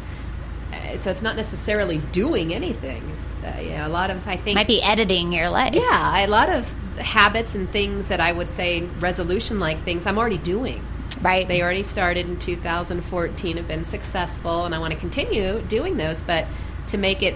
Uh, 0.73 0.97
so 0.97 1.11
it's 1.11 1.23
not 1.23 1.37
necessarily 1.37 1.99
doing 2.13 2.53
anything. 2.53 3.03
It's 3.17 3.37
uh, 3.37 3.61
yeah, 3.61 3.87
a 3.87 3.89
lot 3.89 4.11
of 4.11 4.27
I 4.27 4.37
think 4.37 4.57
Might 4.57 4.67
be 4.67 4.83
editing 4.83 5.33
your 5.33 5.49
life. 5.49 5.75
yeah, 5.75 6.25
a 6.25 6.27
lot 6.27 6.49
of 6.49 6.67
habits 6.99 7.55
and 7.55 7.71
things 7.71 8.09
that 8.09 8.21
I 8.21 8.33
would 8.33 8.49
say 8.49 8.83
resolution 9.01 9.59
like 9.61 9.83
things 9.85 10.07
I'm 10.07 10.19
already 10.19 10.39
doing. 10.39 10.85
Right. 11.23 11.47
They 11.49 11.63
already 11.63 11.83
started 11.83 12.27
in 12.29 12.39
2014, 12.39 13.57
have 13.57 13.69
been 13.69 13.85
successful, 13.85 14.65
and 14.67 14.75
I 14.75 14.79
want 14.79 14.93
to 14.93 14.99
continue 14.99 15.63
doing 15.63 15.97
those. 15.97 16.21
But 16.21 16.47
to 16.89 16.99
make 16.99 17.23
it 17.23 17.35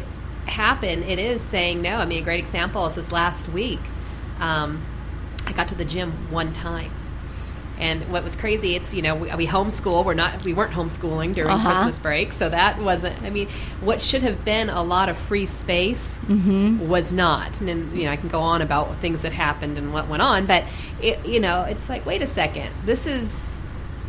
happen, 0.50 1.02
it 1.04 1.19
is 1.19 1.40
saying 1.40 1.80
no. 1.83 1.97
I 1.97 2.04
mean, 2.07 2.21
a 2.21 2.25
great 2.25 2.40
example 2.40 2.85
is 2.87 2.95
this 2.97 3.12
last 3.12 3.49
week. 3.49 3.80
Um, 4.38 4.85
I 5.47 5.52
got 5.52 5.69
to 5.69 5.75
the 5.75 5.85
gym 5.85 6.12
one 6.30 6.52
time. 6.52 6.92
And 7.78 8.12
what 8.12 8.23
was 8.23 8.37
crazy, 8.37 8.75
it's 8.76 8.92
you 8.92 9.00
know 9.00 9.14
we, 9.14 9.35
we 9.37 9.47
homeschool. 9.47 10.04
We're 10.04 10.12
not 10.12 10.45
we 10.45 10.52
weren't 10.52 10.73
homeschooling 10.75 11.35
during 11.35 11.50
Uh-huh. 11.50 11.66
Christmas 11.71 11.99
break, 11.99 12.30
so 12.33 12.50
that 12.50 12.78
wasn't. 12.83 13.23
I 13.23 13.30
mean, 13.30 13.49
what 13.80 14.02
should 14.02 14.23
have 14.23 14.45
been 14.45 14.69
a 14.69 14.83
lot 14.83 15.09
of 15.09 15.16
free 15.16 15.47
space 15.47 16.19
Mm-hmm. 16.28 16.87
was 16.90 17.14
not. 17.14 17.59
And 17.61 17.69
then, 17.69 17.97
you 17.97 18.04
know 18.04 18.11
I 18.12 18.16
can 18.16 18.28
go 18.28 18.40
on 18.40 18.61
about 18.61 18.97
things 19.00 19.23
that 19.23 19.33
happened 19.33 19.78
and 19.78 19.95
what 19.95 20.09
went 20.09 20.21
on, 20.21 20.45
but 20.45 20.64
it, 21.00 21.25
you 21.25 21.40
know 21.40 21.62
it's 21.62 21.88
like 21.88 22.04
wait 22.04 22.23
a 22.23 22.26
second, 22.26 22.71
this 22.85 23.07
is 23.07 23.30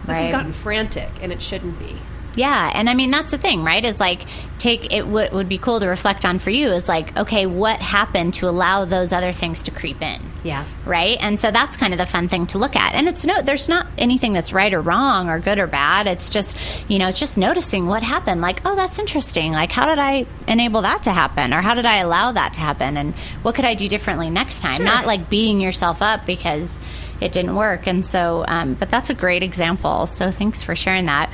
this 0.06 0.16
Right. 0.16 0.22
has 0.24 0.32
gotten 0.32 0.52
frantic, 0.52 1.10
and 1.22 1.32
it 1.32 1.42
shouldn't 1.42 1.80
be. 1.80 1.96
Yeah, 2.36 2.72
and 2.74 2.90
I 2.90 2.94
mean 2.94 3.12
that's 3.12 3.32
the 3.32 3.38
thing, 3.38 3.64
right? 3.64 3.84
Is 3.84 4.00
like 4.00 4.22
take 4.58 4.94
it. 4.94 5.08
What 5.08 5.34
would 5.34 5.50
be 5.50 5.58
cool 5.58 5.80
to 5.80 5.88
reflect 5.88 6.24
on 6.24 6.38
for 6.38 6.52
you 6.52 6.70
is 6.70 6.88
like, 6.88 7.18
okay, 7.18 7.46
what 7.48 7.82
happened 7.82 8.36
to 8.36 8.48
allow 8.48 8.86
those 8.86 9.12
other 9.12 9.34
things 9.34 9.64
to 9.64 9.72
creep 9.72 10.02
in? 10.02 10.22
Yeah. 10.44 10.66
right? 10.86 11.18
And 11.20 11.40
so 11.40 11.52
that's 11.52 11.78
kind 11.78 11.94
of 11.94 11.98
the 12.00 12.06
fun 12.06 12.28
thing 12.30 12.48
to 12.48 12.58
look 12.58 12.76
at. 12.76 12.94
And 12.94 13.08
it's 13.08 13.26
no, 13.26 13.42
there's 13.42 13.70
not 13.70 13.88
anything 13.98 14.34
that's 14.34 14.54
right 14.54 14.74
or 14.74 14.82
wrong 14.82 15.30
or 15.30 15.40
good 15.40 15.60
or 15.60 15.68
bad. 15.68 16.08
It's 16.08 16.30
just, 16.30 16.58
you 16.88 17.00
know, 17.00 17.08
it's 17.10 17.20
just 17.20 17.38
noticing 17.38 17.86
what 17.88 18.04
happened. 18.04 18.42
Like, 18.42 18.62
oh, 18.66 18.76
that's 18.76 18.98
interesting. 19.00 19.52
Like, 19.52 19.72
how 19.72 19.88
did 19.88 20.00
I 20.00 20.26
enable 20.48 20.82
that 20.84 21.04
to 21.04 21.12
happen? 21.12 21.54
Or 21.54 21.62
how 21.62 21.74
did 21.74 21.86
I 21.86 21.98
allow 21.98 22.32
that 22.32 22.54
to 22.54 22.60
happen? 22.60 22.98
And 22.98 23.16
what 23.42 23.56
could 23.56 23.66
I 23.66 23.76
do 23.76 23.88
differently 23.88 24.30
next 24.30 24.62
time? 24.62 24.78
Sure. 24.78 24.86
Not 24.86 25.06
like 25.06 25.30
beating 25.30 25.60
yourself 25.62 26.02
up 26.02 26.26
because 26.26 26.80
it 27.20 27.32
didn't 27.32 27.56
work. 27.56 27.88
And 27.88 28.04
so, 28.04 28.44
um, 28.48 28.74
but 28.74 28.90
that's 28.90 29.10
a 29.10 29.14
great 29.14 29.44
example. 29.44 30.08
So 30.08 30.32
thanks 30.32 30.62
for 30.62 30.76
sharing 30.76 31.06
that. 31.06 31.30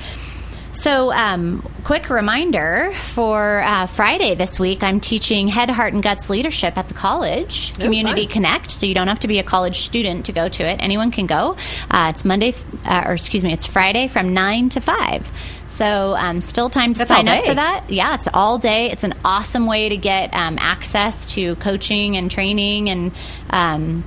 So, 0.78 1.12
um, 1.12 1.68
quick 1.86 2.08
reminder 2.12 2.94
for 3.14 3.62
uh, 3.62 3.88
Friday 3.88 4.36
this 4.36 4.60
week, 4.60 4.84
I'm 4.84 5.00
teaching 5.00 5.48
Head, 5.48 5.72
Heart, 5.72 5.94
and 5.94 6.04
Guts 6.04 6.30
Leadership 6.30 6.78
at 6.78 6.88
the 6.88 6.94
college 6.94 7.74
Oh, 7.80 7.82
community 7.82 8.26
fun. 8.26 8.32
connect. 8.34 8.70
So 8.70 8.86
you 8.86 8.94
don't 8.94 9.08
have 9.08 9.22
to 9.22 9.28
be 9.28 9.40
a 9.40 9.44
college 9.44 9.80
student 9.80 10.28
to 10.28 10.34
go 10.34 10.48
to 10.48 10.64
it. 10.64 10.76
Anyone 10.80 11.10
can 11.10 11.26
go. 11.26 11.58
Uh, 11.90 12.08
it's 12.12 12.24
monday 12.24 12.52
th- 12.52 12.64
uh, 12.86 13.06
or 13.08 13.14
excuse 13.14 13.44
me 13.44 13.54
it's 13.54 13.66
friday 13.66 14.08
from 14.08 14.34
9 14.36 14.70
to 14.70 14.80
5 14.82 15.32
so 15.68 16.16
um, 16.16 16.42
still 16.42 16.70
time 16.70 16.94
to 16.94 17.00
That's 17.00 17.10
sign 17.10 17.28
up 17.28 17.44
for 17.44 17.56
that. 17.56 17.90
Yeah 17.90 18.14
it's 18.14 18.28
all 18.32 18.58
day. 18.60 18.92
It's 18.92 19.04
an 19.04 19.16
awesome 19.26 19.66
way 19.66 19.90
to 19.90 19.98
get 19.98 20.32
um, 20.34 20.58
access 20.60 21.26
to 21.34 21.56
coaching 21.58 22.18
and 22.18 22.30
training 22.30 22.90
and 22.90 23.12
um, 23.50 24.04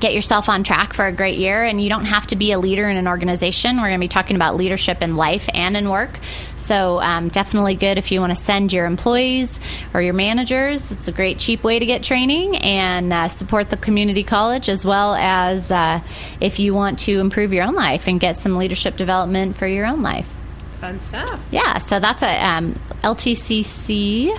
get 0.00 0.14
yourself 0.14 0.48
on 0.48 0.64
track 0.64 0.92
for 0.94 1.06
a 1.06 1.12
great 1.12 1.38
year 1.38 1.62
and 1.64 1.82
you 1.82 1.88
don't 1.88 2.06
have 2.06 2.26
to 2.26 2.36
be 2.36 2.52
a 2.52 2.58
leader 2.58 2.88
in 2.88 2.96
an 2.96 3.06
organization 3.06 3.76
we're 3.76 3.88
going 3.88 4.00
to 4.00 4.04
be 4.04 4.08
talking 4.08 4.36
about 4.36 4.56
leadership 4.56 5.02
in 5.02 5.14
life 5.16 5.48
and 5.52 5.76
in 5.76 5.88
work 5.90 6.18
so 6.56 7.00
um, 7.00 7.28
definitely 7.28 7.74
good 7.74 7.98
if 7.98 8.10
you 8.10 8.18
want 8.20 8.30
to 8.30 8.36
send 8.42 8.72
your 8.72 8.86
employees 8.86 9.60
or 9.94 10.00
your 10.00 10.14
managers 10.14 10.92
it's 10.92 11.08
a 11.08 11.12
great 11.12 11.38
cheap 11.38 11.62
way 11.62 11.78
to 11.78 11.86
get 11.86 12.02
training 12.02 12.56
and 12.58 13.12
uh, 13.12 13.28
support 13.28 13.68
the 13.70 13.76
community 13.76 14.22
college 14.24 14.68
as 14.68 14.84
well 14.84 15.14
as 15.14 15.70
uh, 15.70 16.00
if 16.40 16.58
you 16.58 16.72
want 16.74 16.98
to 16.98 17.18
improve 17.20 17.52
your 17.52 17.64
own 17.64 17.74
life 17.74 18.08
and 18.08 18.18
get 18.20 18.38
some 18.38 18.56
leadership 18.56 18.96
development 18.96 19.56
for 19.56 19.66
your 19.66 19.86
own 19.86 20.02
life 20.02 20.32
Fun 20.80 20.98
stuff. 21.00 21.40
yeah, 21.52 21.78
so 21.78 22.00
that's 22.00 22.22
at 22.24 22.42
um, 22.42 22.74
ltcc.edu. 23.04 24.32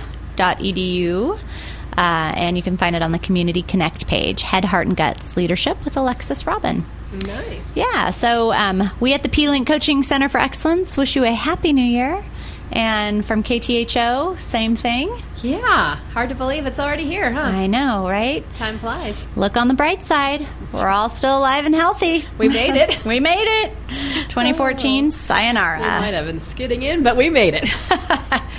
Uh, 1.96 2.32
and 2.36 2.56
you 2.56 2.62
can 2.62 2.76
find 2.76 2.96
it 2.96 3.02
on 3.02 3.12
the 3.12 3.18
Community 3.18 3.62
Connect 3.62 4.06
page, 4.06 4.42
Head, 4.42 4.64
Heart, 4.64 4.88
and 4.88 4.96
Guts 4.96 5.36
Leadership 5.36 5.82
with 5.84 5.96
Alexis 5.96 6.46
Robin. 6.46 6.84
Nice. 7.12 7.76
Yeah, 7.76 8.10
so 8.10 8.52
um, 8.52 8.90
we 8.98 9.14
at 9.14 9.22
the 9.22 9.28
Plink 9.28 9.66
Coaching 9.66 10.02
Center 10.02 10.28
for 10.28 10.38
Excellence 10.38 10.96
wish 10.96 11.14
you 11.14 11.24
a 11.24 11.32
happy 11.32 11.72
new 11.72 11.84
year. 11.84 12.24
And 12.72 13.24
from 13.24 13.44
KTHO, 13.44 14.40
same 14.40 14.74
thing. 14.74 15.22
Yeah. 15.42 15.96
Hard 16.12 16.30
to 16.30 16.34
believe 16.34 16.66
it's 16.66 16.78
already 16.80 17.04
here, 17.04 17.30
huh? 17.30 17.40
I 17.40 17.66
know, 17.68 18.08
right? 18.08 18.42
Time 18.54 18.78
flies. 18.78 19.28
Look 19.36 19.56
on 19.56 19.68
the 19.68 19.74
bright 19.74 20.02
side. 20.02 20.46
We're 20.72 20.88
all 20.88 21.08
still 21.08 21.38
alive 21.38 21.66
and 21.66 21.74
healthy. 21.74 22.24
We 22.38 22.48
made 22.48 22.74
it. 22.74 23.04
we 23.04 23.20
made 23.20 23.46
it. 23.64 23.72
2014, 24.28 25.10
sayonara. 25.12 25.78
We 25.78 25.84
might 25.84 26.14
have 26.14 26.26
been 26.26 26.40
skidding 26.40 26.82
in, 26.82 27.02
but 27.04 27.16
we 27.16 27.30
made 27.30 27.54
it. 27.54 27.68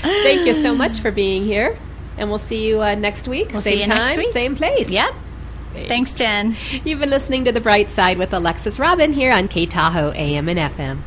Thank 0.01 0.45
you 0.45 0.53
so 0.53 0.73
much 0.73 0.99
for 0.99 1.11
being 1.11 1.43
here. 1.43 1.77
And 2.17 2.29
we'll 2.29 2.39
see 2.39 2.67
you 2.67 2.81
uh, 2.81 2.95
next 2.95 3.27
week. 3.27 3.51
We'll 3.51 3.61
same 3.61 3.89
time, 3.89 4.17
week. 4.17 4.31
same 4.31 4.55
place. 4.55 4.89
Yep. 4.89 5.13
Thanks, 5.87 6.15
Jen. 6.15 6.55
You've 6.85 6.99
been 6.99 7.09
listening 7.09 7.43
to 7.45 7.51
The 7.51 7.59
Bright 7.59 7.89
Side 7.89 8.17
with 8.17 8.33
Alexis 8.33 8.79
Robin 8.79 9.11
here 9.11 9.33
on 9.33 9.49
K 9.49 9.65
Tahoe 9.65 10.11
AM 10.11 10.47
and 10.47 10.59
FM. 10.59 10.99